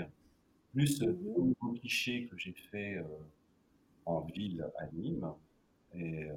plus 0.74 1.02
euh, 1.02 1.14
mhm. 1.14 1.34
un 1.38 1.46
nouveau 1.46 1.74
cliché 1.80 2.28
que 2.30 2.38
j'ai 2.38 2.54
fait 2.54 2.98
euh, 2.98 3.04
en 4.06 4.22
ville 4.22 4.70
à 4.78 4.88
Nîmes 4.94 5.32
et, 5.96 6.28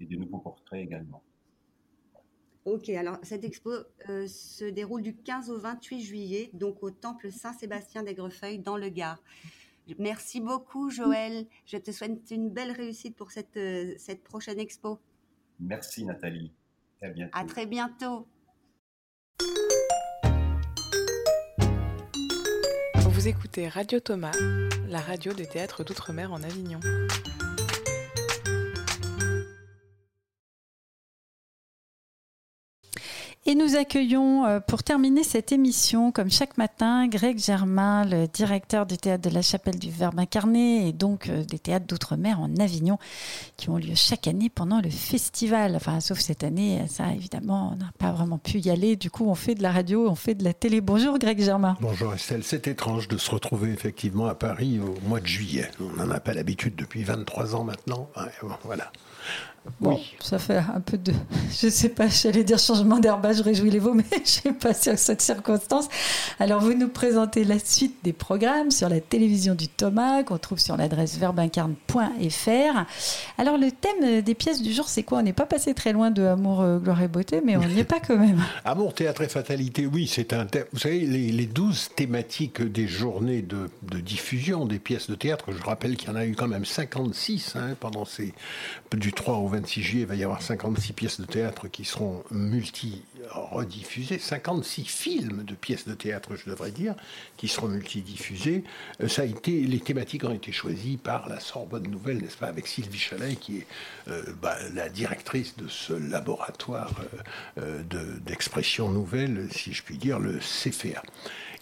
des 0.00 0.16
nouveaux 0.16 0.38
portraits 0.38 0.84
également. 0.84 1.22
Ok, 2.64 2.88
alors 2.88 3.18
cette 3.22 3.44
expo 3.44 3.70
se 4.04 4.68
déroule 4.68 5.02
du 5.02 5.14
15 5.14 5.50
au 5.50 5.60
28 5.60 6.00
juillet, 6.00 6.50
donc 6.54 6.82
au 6.82 6.90
temple 6.90 7.30
Saint-Sébastien 7.30 8.02
d'Aigrefeuille 8.02 8.58
dans 8.58 8.76
le 8.76 8.88
Gard. 8.88 9.22
Merci 10.00 10.40
beaucoup 10.40 10.90
Joël, 10.90 11.46
je 11.66 11.76
te 11.76 11.92
souhaite 11.92 12.28
une 12.32 12.50
belle 12.50 12.72
réussite 12.72 13.14
pour 13.14 13.30
cette, 13.30 13.58
cette 13.98 14.24
prochaine 14.24 14.58
expo. 14.58 14.98
Merci 15.60 16.04
Nathalie. 16.04 16.52
À 17.32 17.44
très 17.44 17.66
bientôt. 17.66 18.28
Vous 23.22 23.28
écoutez 23.28 23.68
Radio 23.68 23.98
Thomas, 24.00 24.32
la 24.88 25.00
radio 25.00 25.32
des 25.32 25.46
théâtres 25.46 25.84
d'outre-mer 25.84 26.32
en 26.32 26.42
Avignon. 26.42 26.80
Et 33.44 33.56
nous 33.56 33.74
accueillons 33.74 34.46
euh, 34.46 34.60
pour 34.60 34.84
terminer 34.84 35.24
cette 35.24 35.50
émission, 35.50 36.12
comme 36.12 36.30
chaque 36.30 36.56
matin, 36.58 37.08
Greg 37.08 37.40
Germain, 37.40 38.04
le 38.04 38.28
directeur 38.28 38.86
du 38.86 38.96
théâtre 38.96 39.28
de 39.28 39.34
la 39.34 39.42
Chapelle 39.42 39.80
du 39.80 39.90
Verbe 39.90 40.20
incarné 40.20 40.86
et 40.86 40.92
donc 40.92 41.28
euh, 41.28 41.42
des 41.42 41.58
théâtres 41.58 41.88
d'outre-mer 41.88 42.38
en 42.38 42.54
Avignon 42.60 42.98
qui 43.56 43.68
ont 43.68 43.78
lieu 43.78 43.96
chaque 43.96 44.28
année 44.28 44.48
pendant 44.48 44.80
le 44.80 44.90
festival. 44.90 45.74
Enfin, 45.74 45.98
sauf 45.98 46.20
cette 46.20 46.44
année, 46.44 46.82
ça 46.88 47.12
évidemment, 47.12 47.72
on 47.72 47.76
n'a 47.82 47.90
pas 47.98 48.12
vraiment 48.12 48.38
pu 48.38 48.60
y 48.60 48.70
aller. 48.70 48.94
Du 48.94 49.10
coup, 49.10 49.26
on 49.26 49.34
fait 49.34 49.56
de 49.56 49.62
la 49.64 49.72
radio, 49.72 50.08
on 50.08 50.14
fait 50.14 50.36
de 50.36 50.44
la 50.44 50.54
télé. 50.54 50.80
Bonjour 50.80 51.18
Greg 51.18 51.42
Germain. 51.42 51.76
Bonjour 51.80 52.14
Estelle. 52.14 52.44
C'est 52.44 52.68
étrange 52.68 53.08
de 53.08 53.18
se 53.18 53.28
retrouver 53.32 53.72
effectivement 53.72 54.26
à 54.26 54.36
Paris 54.36 54.78
au 54.78 54.96
mois 55.08 55.18
de 55.18 55.26
juillet. 55.26 55.68
On 55.80 55.96
n'en 55.96 56.12
a 56.12 56.20
pas 56.20 56.32
l'habitude 56.32 56.76
depuis 56.76 57.02
23 57.02 57.56
ans 57.56 57.64
maintenant. 57.64 58.08
voilà. 58.62 58.92
Bon, 59.80 60.00
ça 60.20 60.40
fait 60.40 60.56
un 60.56 60.80
peu 60.80 60.98
de, 60.98 61.12
je 61.50 61.68
sais 61.68 61.88
pas, 61.88 62.08
j'allais 62.08 62.42
dire 62.42 62.58
changement 62.58 62.98
d'herbage, 62.98 63.40
réjouis 63.40 63.70
les 63.70 63.78
veaux, 63.78 63.94
mais 63.94 64.04
je 64.24 64.28
sais 64.28 64.52
pas 64.52 64.74
sur 64.74 64.98
cette 64.98 65.22
circonstance. 65.22 65.88
Alors, 66.40 66.60
vous 66.60 66.74
nous 66.74 66.88
présentez 66.88 67.44
la 67.44 67.60
suite 67.60 67.96
des 68.02 68.12
programmes 68.12 68.72
sur 68.72 68.88
la 68.88 69.00
télévision 69.00 69.54
du 69.54 69.68
Thomas, 69.68 70.24
qu'on 70.24 70.38
trouve 70.38 70.58
sur 70.58 70.76
l'adresse 70.76 71.16
verbincarne.fr. 71.16 72.84
Alors, 73.38 73.56
le 73.56 73.70
thème 73.70 74.22
des 74.22 74.34
pièces 74.34 74.62
du 74.62 74.72
jour, 74.72 74.88
c'est 74.88 75.04
quoi? 75.04 75.18
On 75.18 75.22
n'est 75.22 75.32
pas 75.32 75.46
passé 75.46 75.74
très 75.74 75.92
loin 75.92 76.10
de 76.10 76.22
Amour, 76.24 76.60
euh, 76.60 76.78
gloire 76.78 77.00
et 77.00 77.08
beauté, 77.08 77.40
mais 77.44 77.56
on 77.56 77.64
n'y 77.64 77.78
est 77.78 77.84
pas 77.84 78.00
quand 78.00 78.18
même. 78.18 78.42
Amour, 78.64 78.94
théâtre 78.94 79.22
et 79.22 79.28
fatalité, 79.28 79.86
oui, 79.86 80.08
c'est 80.08 80.32
un 80.32 80.46
thème. 80.46 80.64
Vous 80.72 80.80
savez, 80.80 81.00
les, 81.00 81.46
douze 81.46 81.90
thématiques 81.94 82.62
des 82.62 82.88
journées 82.88 83.42
de, 83.42 83.68
diffusion 84.00 84.64
des 84.66 84.78
pièces 84.78 85.08
de 85.08 85.14
théâtre, 85.14 85.52
je 85.52 85.62
rappelle 85.62 85.96
qu'il 85.96 86.08
y 86.08 86.12
en 86.12 86.16
a 86.16 86.24
eu 86.24 86.34
quand 86.34 86.48
même 86.48 86.64
56 86.64 87.54
hein, 87.56 87.76
pendant 87.78 88.04
ces, 88.04 88.32
du 88.92 89.12
3 89.12 89.36
au 89.36 89.51
26 89.52 89.82
juillet, 89.82 90.02
il 90.02 90.08
va 90.08 90.14
y 90.14 90.24
avoir 90.24 90.42
56 90.42 90.92
pièces 90.92 91.20
de 91.20 91.26
théâtre 91.26 91.68
qui 91.68 91.84
seront 91.84 92.24
multi-rediffusées, 92.30 94.18
56 94.18 94.84
films 94.84 95.44
de 95.44 95.54
pièces 95.54 95.86
de 95.86 95.94
théâtre, 95.94 96.36
je 96.36 96.50
devrais 96.50 96.70
dire, 96.70 96.94
qui 97.36 97.48
seront 97.48 97.68
multidiffusés. 97.68 98.64
Euh, 99.00 99.08
ça 99.08 99.22
a 99.22 99.24
été, 99.24 99.60
les 99.62 99.80
thématiques 99.80 100.24
ont 100.24 100.34
été 100.34 100.52
choisies 100.52 100.96
par 100.96 101.28
la 101.28 101.38
Sorbonne 101.38 101.88
Nouvelle, 101.88 102.18
n'est-ce 102.18 102.36
pas, 102.36 102.48
avec 102.48 102.66
Sylvie 102.66 102.98
Chalet, 102.98 103.38
qui 103.38 103.58
est 103.58 103.66
euh, 104.08 104.22
bah, 104.40 104.56
la 104.74 104.88
directrice 104.88 105.56
de 105.56 105.68
ce 105.68 105.92
laboratoire 105.92 106.92
euh, 107.58 107.82
d'expression 108.24 108.90
nouvelle, 108.90 109.48
si 109.52 109.72
je 109.72 109.82
puis 109.82 109.98
dire, 109.98 110.18
le 110.18 110.38
CFA. 110.38 111.02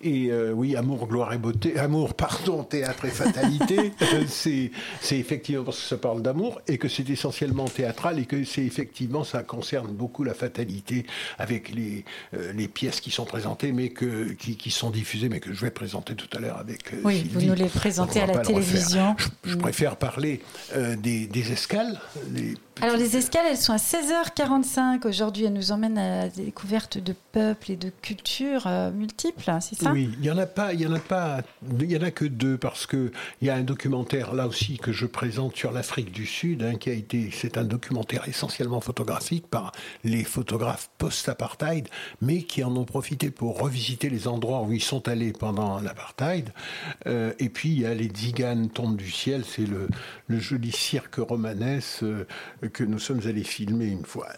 Et 0.03 0.31
euh, 0.31 0.53
oui, 0.53 0.77
amour, 0.77 1.07
gloire 1.07 1.33
et 1.35 1.39
beauté, 1.39 1.79
amour, 1.79 2.15
pardon, 2.15 2.65
théâtre 2.65 3.05
et 3.05 3.11
fatalité, 3.11 3.93
euh, 4.03 4.25
c'est, 4.27 4.71
effectivement 5.11 5.65
parce 5.65 5.79
que 5.79 5.89
ça 5.89 5.99
parle 5.99 6.23
d'amour 6.23 6.61
et 6.67 6.79
que 6.79 6.89
c'est 6.89 7.09
essentiellement 7.11 7.67
théâtral 7.67 8.19
et 8.19 8.25
que 8.25 8.43
c'est 8.45 8.65
effectivement, 8.65 9.25
ça 9.25 9.43
concerne 9.43 9.89
beaucoup 9.89 10.25
la 10.25 10.33
fatalité 10.33 11.05
avec 11.39 11.71
les, 11.71 12.07
euh, 12.33 12.53
les 12.55 12.67
pièces 12.67 13.01
qui 13.01 13.11
sont 13.11 13.27
présentées, 13.27 13.73
mais 13.73 13.91
que, 13.91 14.33
qui, 14.33 14.57
qui, 14.57 14.71
sont 14.71 14.91
diffusées, 14.91 15.29
mais 15.29 15.41
que 15.41 15.53
je 15.53 15.61
vais 15.61 15.71
présenter 15.71 16.15
tout 16.15 16.35
à 16.35 16.41
l'heure 16.41 16.59
avec. 16.59 16.81
oui, 17.05 17.29
vous 17.31 17.43
nous 17.43 17.55
les 17.55 17.67
présentez 17.67 18.21
à 18.21 18.27
la 18.27 18.39
télévision. 18.39 19.17
Je, 19.45 19.57
mm. 19.57 19.59
préfère 19.59 19.97
parler 19.97 20.41
des, 20.99 21.27
des, 21.27 21.53
escales. 21.53 22.01
Alors 22.83 22.97
les 22.97 23.17
escales, 23.17 23.45
elles 23.47 23.59
sont 23.59 23.75
à 23.75 23.77
16h45 23.77 25.07
aujourd'hui. 25.07 25.45
Elles 25.45 25.53
nous 25.53 25.71
emmènent 25.71 25.99
à 25.99 26.23
la 26.23 26.29
découverte 26.29 26.97
de 26.97 27.15
peuples 27.33 27.73
et 27.73 27.77
de 27.77 27.91
cultures 28.03 28.67
multiples, 28.95 29.53
c'est 29.61 29.77
ça? 29.77 29.93
Oui, 29.93 30.11
il 30.19 30.25
y 30.25 30.31
en 30.31 30.39
a 30.39 30.47
pas, 30.47 30.73
il 30.73 30.81
y 30.81 30.87
en 30.87 30.95
a 30.95 30.99
pas, 30.99 31.43
il 31.79 31.91
y 31.91 31.97
en 31.97 32.03
a 32.03 32.11
que 32.11 32.25
deux 32.25 32.57
parce 32.57 32.87
que 32.87 33.13
il 33.41 33.47
y 33.47 33.51
a 33.51 33.55
un 33.55 33.63
documentaire 33.63 34.35
là 34.35 34.47
aussi 34.47 34.79
que 34.79 34.93
je 34.93 35.07
présente 35.07 35.57
sur 35.57 35.73
l'Afrique 35.73 36.11
du 36.11 36.25
Sud, 36.25 36.63
hein, 36.63 36.77
qui 36.77 36.91
a 36.91 36.95
été, 36.95 37.31
c'est 37.33 37.59
un 37.59 37.65
documentaire 37.65 38.27
essentiellement 38.29 38.81
photographique 38.81 39.47
par 39.47 39.73
les 40.03 40.25
photographes 40.25 40.91
post-apartheid, 40.99 41.89
mais 42.23 42.43
qui 42.43 42.65
en 42.65 42.75
ont 42.77 42.85
profité 42.85 43.31
pour 43.31 43.61
revisiter 43.61 44.09
les 44.09 44.27
endroits 44.27 44.63
où 44.63 44.73
ils 44.73 44.83
sont 44.83 45.07
allés 45.07 45.33
pendant 45.33 45.81
l'apartheid. 45.81 46.51
Euh, 47.07 47.33
et 47.39 47.51
puis 47.51 47.71
il 47.71 47.81
y 47.81 47.87
a 47.87 47.95
les 47.95 48.11
Ziganes 48.15 48.71
tombent 48.71 48.97
du 48.97 49.11
ciel, 49.11 49.45
c'est 49.45 49.67
le, 49.67 49.89
joli 50.31 50.73
cirque 50.73 51.17
romanesque 51.17 52.05
euh, 52.05 52.25
que 52.73 52.85
nous 52.85 52.99
sommes 52.99 53.21
allés 53.27 53.45
filmer 53.45 53.87
une 53.87 54.05
fois. 54.05 54.29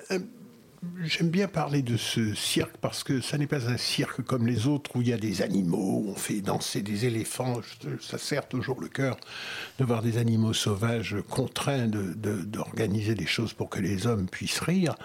J'aime 1.04 1.30
bien 1.30 1.46
parler 1.46 1.80
de 1.80 1.96
ce 1.96 2.34
cirque 2.34 2.76
parce 2.80 3.04
que 3.04 3.20
ça 3.20 3.38
n'est 3.38 3.46
pas 3.46 3.68
un 3.68 3.76
cirque 3.76 4.22
comme 4.22 4.48
les 4.48 4.66
autres 4.66 4.96
où 4.96 5.00
il 5.00 5.08
y 5.08 5.12
a 5.12 5.16
des 5.16 5.40
animaux, 5.40 6.06
on 6.08 6.16
fait 6.16 6.40
danser 6.40 6.82
des 6.82 7.06
éléphants. 7.06 7.60
Ça 8.00 8.18
sert 8.18 8.48
toujours 8.48 8.80
le 8.80 8.88
cœur 8.88 9.16
de 9.78 9.84
voir 9.84 10.02
des 10.02 10.18
animaux 10.18 10.52
sauvages 10.52 11.16
contraints 11.28 11.86
d'organiser 11.86 13.14
des 13.14 13.26
choses 13.26 13.52
pour 13.52 13.70
que 13.70 13.78
les 13.78 14.08
hommes 14.08 14.28
puissent 14.28 14.58
rire. 14.58 14.96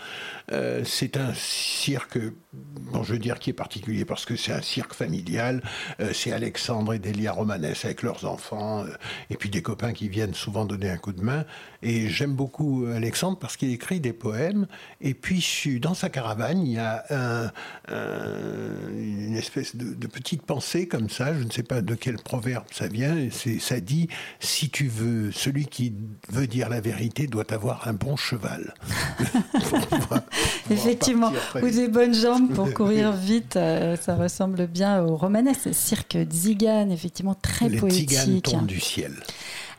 Euh, 0.52 0.82
c'est 0.84 1.16
un 1.16 1.34
cirque, 1.36 2.18
bon, 2.54 3.04
je 3.04 3.14
veux 3.14 3.20
dire, 3.20 3.38
qui 3.38 3.52
est 3.52 3.54
particulier 3.54 4.04
parce 4.04 4.26
que 4.26 4.36
c'est 4.36 4.54
un 4.54 4.64
cirque 4.64 4.96
familial. 4.96 5.62
Euh, 6.00 6.12
c'est 6.12 6.32
Alexandre 6.32 6.96
et 6.96 7.00
Delia 7.00 7.34
Romanès 7.34 7.86
avec 7.86 8.02
leurs 8.02 8.26
enfants 8.26 8.84
euh, 8.84 8.90
et 9.30 9.36
puis 9.36 9.52
des 9.52 9.62
copains 9.62 9.94
qui 9.94 10.10
viennent 10.10 10.34
souvent 10.34 10.66
donner 10.66 10.90
un 10.90 10.98
coup 10.98 11.14
de 11.14 11.22
main. 11.22 11.46
Et 11.84 12.10
j'aime 12.10 12.34
beaucoup 12.34 12.88
Alexandre 12.88 13.38
parce 13.38 13.58
qu'il 13.58 13.72
écrit 13.72 14.00
des 14.00 14.14
poèmes 14.14 14.66
et 15.02 15.14
puis 15.14 15.40
dans 15.80 15.94
sa 15.94 16.10
caravane, 16.10 16.66
il 16.66 16.74
y 16.74 16.78
a 16.78 17.04
une 17.90 19.36
espèce 19.36 19.76
de, 19.76 20.08
petite 20.08 20.42
pensée 20.42 20.88
comme 20.88 21.10
ça, 21.10 21.34
je 21.38 21.44
ne 21.44 21.52
sais 21.52 21.64
pas 21.64 21.82
de 21.82 21.96
quel 21.96 22.16
proverbe 22.16 22.66
ça 22.72 22.88
vient, 22.88 23.16
c'est, 23.32 23.60
ça 23.60 23.80
dit 23.80 24.08
si 24.40 24.70
tu 24.70 24.88
veux, 24.88 25.32
celui 25.32 25.66
qui 25.66 25.94
veut 26.30 26.48
dire 26.48 26.70
la 26.70 26.82
vérité 26.82 27.28
doit 27.28 27.52
avoir 27.54 27.88
un 27.88 27.94
bon 27.94 28.16
cheval. 28.16 28.74
Effectivement, 30.72 31.32
ou 31.62 31.70
des 31.70 31.88
bonnes 31.88 32.14
jambes 32.14 32.54
pour 32.54 32.74
courir 32.74 33.12
vite, 33.12 33.56
euh, 33.56 33.96
ça 33.96 34.16
ressemble 34.16 34.68
bien 34.68 35.04
au 35.04 35.16
romanesque 35.16 35.74
cirque 35.74 36.18
Zigan, 36.32 36.90
effectivement 36.90 37.36
très 37.36 37.70
Les 37.70 37.78
poétique. 37.78 38.44
tombent 38.44 38.66
du 38.66 38.80
ciel. 38.80 39.14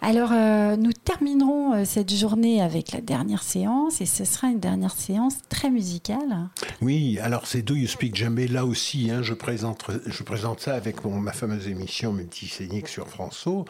Alors, 0.00 0.30
euh, 0.32 0.76
nous 0.76 0.92
terminerons 0.92 1.74
euh, 1.74 1.84
cette 1.84 2.14
journée 2.14 2.62
avec 2.62 2.92
la 2.92 3.00
dernière 3.00 3.42
séance 3.42 4.00
et 4.00 4.06
ce 4.06 4.24
sera 4.24 4.46
une 4.46 4.61
dernière 4.61 4.92
séance 4.92 5.38
très 5.48 5.70
musicale. 5.70 6.48
Oui, 6.80 7.18
alors 7.20 7.48
c'est 7.48 7.62
Do 7.62 7.74
You 7.74 7.88
Speak 7.88 8.14
Djembé, 8.14 8.46
là 8.46 8.64
aussi, 8.64 9.11
hein, 9.11 9.22
je, 9.22 9.34
présente, 9.34 9.84
je 10.06 10.22
présente 10.22 10.61
ça 10.61 10.74
avec 10.74 11.04
ma 11.04 11.32
fameuse 11.32 11.66
émission 11.66 12.12
multisénique 12.12 12.87
sur 12.87 13.08
François. 13.08 13.64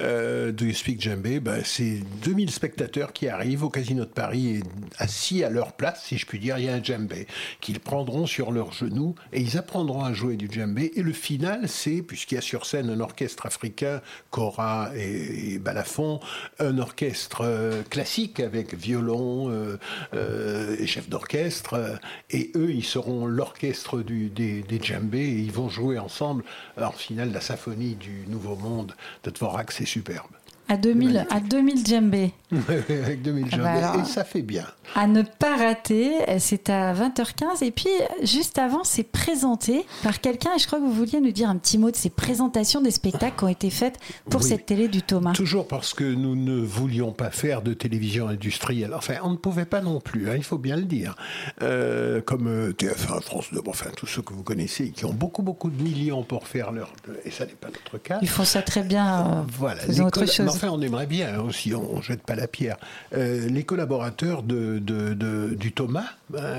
Euh, 0.00 0.50
Do 0.50 0.64
You 0.64 0.74
Speak 0.74 1.00
Djembé, 1.00 1.38
ben, 1.38 1.62
c'est 1.64 2.02
2000 2.24 2.50
spectateurs 2.50 3.12
qui 3.12 3.28
arrivent 3.28 3.62
au 3.62 3.70
Casino 3.70 4.04
de 4.04 4.10
Paris 4.10 4.48
et 4.48 4.62
assis 4.98 5.44
à 5.44 5.50
leur 5.50 5.74
place, 5.74 6.02
si 6.04 6.18
je 6.18 6.26
puis 6.26 6.40
dire, 6.40 6.58
il 6.58 6.64
y 6.64 6.68
a 6.68 6.74
un 6.74 6.82
djembé 6.82 7.28
qu'ils 7.60 7.78
prendront 7.78 8.26
sur 8.26 8.50
leurs 8.50 8.72
genoux 8.72 9.14
et 9.32 9.40
ils 9.40 9.56
apprendront 9.56 10.02
à 10.02 10.12
jouer 10.12 10.36
du 10.36 10.48
djembé. 10.50 10.90
Et 10.96 11.02
le 11.02 11.12
final, 11.12 11.68
c'est, 11.68 12.02
puisqu'il 12.02 12.34
y 12.34 12.38
a 12.38 12.42
sur 12.42 12.66
scène 12.66 12.90
un 12.90 12.98
orchestre 12.98 13.46
africain, 13.46 14.00
Cora 14.30 14.90
et, 14.96 15.54
et 15.54 15.58
Balafon, 15.68 16.18
un 16.60 16.78
orchestre 16.78 17.42
euh, 17.42 17.82
classique 17.82 18.40
avec 18.40 18.72
violon 18.72 19.50
euh, 19.50 19.76
euh, 20.14 20.74
et 20.78 20.86
chef 20.86 21.10
d'orchestre. 21.10 21.98
et 22.30 22.50
eux, 22.56 22.70
ils 22.70 22.86
seront 22.86 23.26
l'orchestre 23.26 24.00
des, 24.00 24.30
des 24.30 24.80
djembés 24.80 25.18
et 25.18 25.40
ils 25.40 25.52
vont 25.52 25.68
jouer 25.68 25.98
ensemble 25.98 26.42
en 26.80 26.90
finale 26.90 27.32
la 27.32 27.42
symphonie 27.42 27.96
du 27.96 28.24
Nouveau 28.28 28.56
Monde 28.56 28.94
de 29.24 29.30
Dvorak. 29.30 29.70
C'est 29.72 29.84
superbe. 29.84 30.30
À 30.68 30.78
2000, 30.78 31.26
à 31.28 31.40
2000 31.40 31.86
djembés. 31.86 32.32
Avec 32.68 33.22
2000 33.22 33.46
Ah 33.52 33.56
bah 33.58 33.70
alors- 33.72 34.00
et 34.00 34.04
ça 34.04 34.24
fait 34.24 34.42
bien. 34.42 34.64
À 34.94 35.06
ne 35.06 35.20
pas 35.22 35.56
rater, 35.56 36.12
c'est 36.38 36.70
à 36.70 36.94
20h15. 36.94 37.62
Et 37.62 37.70
puis, 37.70 37.90
juste 38.22 38.58
avant, 38.58 38.84
c'est 38.84 39.02
présenté 39.02 39.84
par 40.02 40.20
quelqu'un. 40.20 40.50
Et 40.56 40.58
je 40.58 40.66
crois 40.66 40.78
que 40.78 40.84
vous 40.84 40.92
vouliez 40.92 41.20
nous 41.20 41.30
dire 41.30 41.50
un 41.50 41.56
petit 41.58 41.76
mot 41.76 41.90
de 41.90 41.96
ces 41.96 42.08
présentations 42.08 42.80
des 42.80 42.90
spectacles 42.90 43.36
qui 43.36 43.44
ont 43.44 43.48
été 43.48 43.68
faites 43.68 43.98
pour 44.30 44.40
Oui. 44.40 44.48
cette 44.48 44.64
télé 44.64 44.88
du 44.88 45.02
Thomas. 45.02 45.32
Toujours 45.34 45.68
parce 45.68 45.92
que 45.92 46.04
nous 46.04 46.34
ne 46.36 46.58
voulions 46.58 47.12
pas 47.12 47.30
faire 47.30 47.60
de 47.60 47.74
télévision 47.74 48.28
industrielle. 48.28 48.94
Enfin, 48.94 49.16
on 49.22 49.30
ne 49.30 49.36
pouvait 49.36 49.66
pas 49.66 49.82
non 49.82 50.00
plus, 50.00 50.30
hein, 50.30 50.34
il 50.36 50.42
faut 50.44 50.56
bien 50.58 50.76
le 50.76 50.84
dire. 50.84 51.16
Euh, 51.62 52.22
comme 52.22 52.46
euh, 52.46 52.72
TF1, 52.72 53.20
France 53.20 53.46
2, 53.52 53.60
bon, 53.60 53.70
enfin, 53.72 53.90
tous 53.94 54.06
ceux 54.06 54.22
que 54.22 54.32
vous 54.32 54.42
connaissez, 54.42 54.90
qui 54.90 55.04
ont 55.04 55.12
beaucoup, 55.12 55.42
beaucoup 55.42 55.68
de 55.70 55.82
millions 55.82 56.22
pour 56.22 56.46
faire 56.46 56.72
leur... 56.72 56.92
Et 57.26 57.30
ça 57.30 57.44
n'est 57.44 57.52
pas 57.52 57.68
notre 57.68 57.98
cas. 58.02 58.18
Ils 58.22 58.28
font 58.28 58.44
ça 58.44 58.62
très 58.62 58.82
bien. 58.82 59.26
euh, 59.26 59.42
Voilà. 59.58 59.80
faisons 59.82 60.06
autre 60.06 60.24
chose. 60.26 60.40
Mais 60.46 60.50
enfin, 60.50 60.68
on 60.72 60.80
aimerait 60.80 61.06
bien 61.06 61.34
hein, 61.34 61.42
aussi, 61.46 61.74
on 61.74 61.96
ne 61.98 62.02
jette 62.02 62.22
pas 62.22 62.36
la 62.38 62.48
pierre. 62.48 62.78
Euh, 63.14 63.48
les 63.48 63.64
collaborateurs 63.64 64.42
de, 64.42 64.78
du 64.78 65.72
Thomas, 65.72 66.06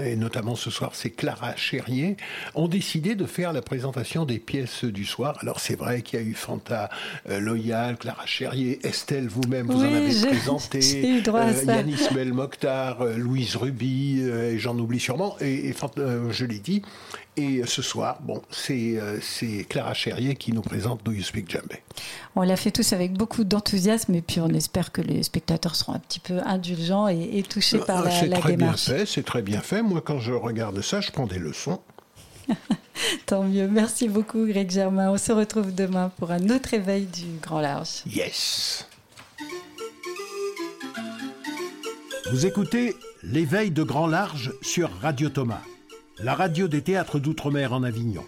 et 0.04 0.16
notamment 0.16 0.56
ce 0.56 0.70
soir, 0.72 0.92
c'est 0.94 1.10
Clara 1.12 1.56
Chérier, 1.56 2.18
ont 2.56 2.68
décidé 2.68 3.16
de 3.16 3.26
faire 3.26 3.54
la 3.54 3.62
présentation 3.62 4.26
des 4.26 4.40
pièces 4.40 4.84
du 4.86 5.06
soir. 5.06 5.38
Alors 5.42 5.60
c'est 5.60 5.76
vrai 5.76 6.02
qu'il 6.02 6.20
y 6.20 6.24
a 6.24 6.26
eu 6.26 6.34
Fanta 6.34 6.90
euh, 7.30 7.40
Loyal, 7.40 7.98
Clara 7.98 8.26
Chérier, 8.26 8.80
Estelle, 8.86 9.28
vous-même, 9.28 9.68
vous 9.68 9.84
en 9.84 9.88
Oui, 9.88 9.96
avez 9.96 10.28
présenté, 10.28 10.80
eu 11.18 11.22
droit 11.22 11.42
à 11.42 11.54
ça. 11.54 11.76
Yanis 11.78 12.08
Bel 12.14 12.34
Mokhtar, 12.34 13.02
euh, 13.02 13.16
Louise 13.18 13.56
Ruby, 13.56 14.22
euh, 14.24 14.54
et 14.54 14.58
j'en 14.60 14.78
oublie 14.78 15.00
sûrement, 15.00 15.36
et, 15.42 15.74
euh, 15.98 16.32
je 16.32 16.46
l'ai 16.46 16.60
dit. 16.60 16.82
Et 17.38 17.62
ce 17.66 17.82
soir, 17.82 18.18
bon, 18.22 18.42
c'est 18.50 18.98
euh, 18.98 19.18
c'est 19.22 19.64
Clara 19.70 19.94
Chérier 19.94 20.36
qui 20.36 20.52
nous 20.52 20.62
présente 20.62 21.06
Do 21.06 21.14
You 21.14 21.22
Speak 21.24 21.50
Djembé. 21.50 21.82
On 22.36 22.42
l'a 22.42 22.58
fait 22.58 22.72
tous 22.72 22.92
avec 22.92 23.14
beaucoup 23.14 23.46
d'enthousiasme. 23.46 24.14
Et 24.16 24.22
puis, 24.22 24.42
on 24.42 24.50
espère 24.50 24.92
que 24.92 25.02
les 25.02 25.24
spectateurs 25.24 25.76
seront 25.78 25.94
un 25.94 26.00
petit 26.00 26.20
peu 26.20 26.40
indulgents 26.46 27.08
et, 27.08 27.30
et 27.38 27.44
touchés 27.44 27.78
par 27.78 28.00
Ah, 28.00 28.06
la, 28.06 28.12
c'est 28.12 28.28
la 28.28 28.40
très 28.40 28.50
bien 28.58 28.66
démarche. 28.66 28.86
fait, 28.88 29.06
c'est 29.06 29.24
très 29.24 29.42
bien 29.42 29.59
fait. 29.62 29.82
Moi, 29.82 30.02
quand 30.02 30.20
je 30.20 30.34
regarde 30.34 30.82
ça, 30.82 31.02
je 31.02 31.12
prends 31.12 31.28
des 31.28 31.40
leçons. 31.40 31.80
Tant 33.26 33.44
mieux. 33.44 33.68
Merci 33.68 34.08
beaucoup, 34.08 34.46
Greg 34.46 34.70
Germain. 34.70 35.12
On 35.12 35.18
se 35.18 35.32
retrouve 35.32 35.74
demain 35.74 36.12
pour 36.18 36.32
un 36.32 36.50
autre 36.50 36.74
éveil 36.74 37.06
du 37.06 37.38
Grand 37.42 37.62
Large. 37.62 38.04
Yes. 38.06 38.88
Vous 42.32 42.46
écoutez 42.46 42.96
L'éveil 43.22 43.70
de 43.70 43.84
grand 43.84 44.08
large 44.08 44.54
sur 44.62 44.90
Radio 45.02 45.28
Thomas, 45.28 45.62
la 46.20 46.36
radio 46.36 46.70
des 46.70 46.82
théâtres 46.82 47.20
d'outre-mer 47.20 47.74
en 47.74 47.84
Avignon. 47.84 48.24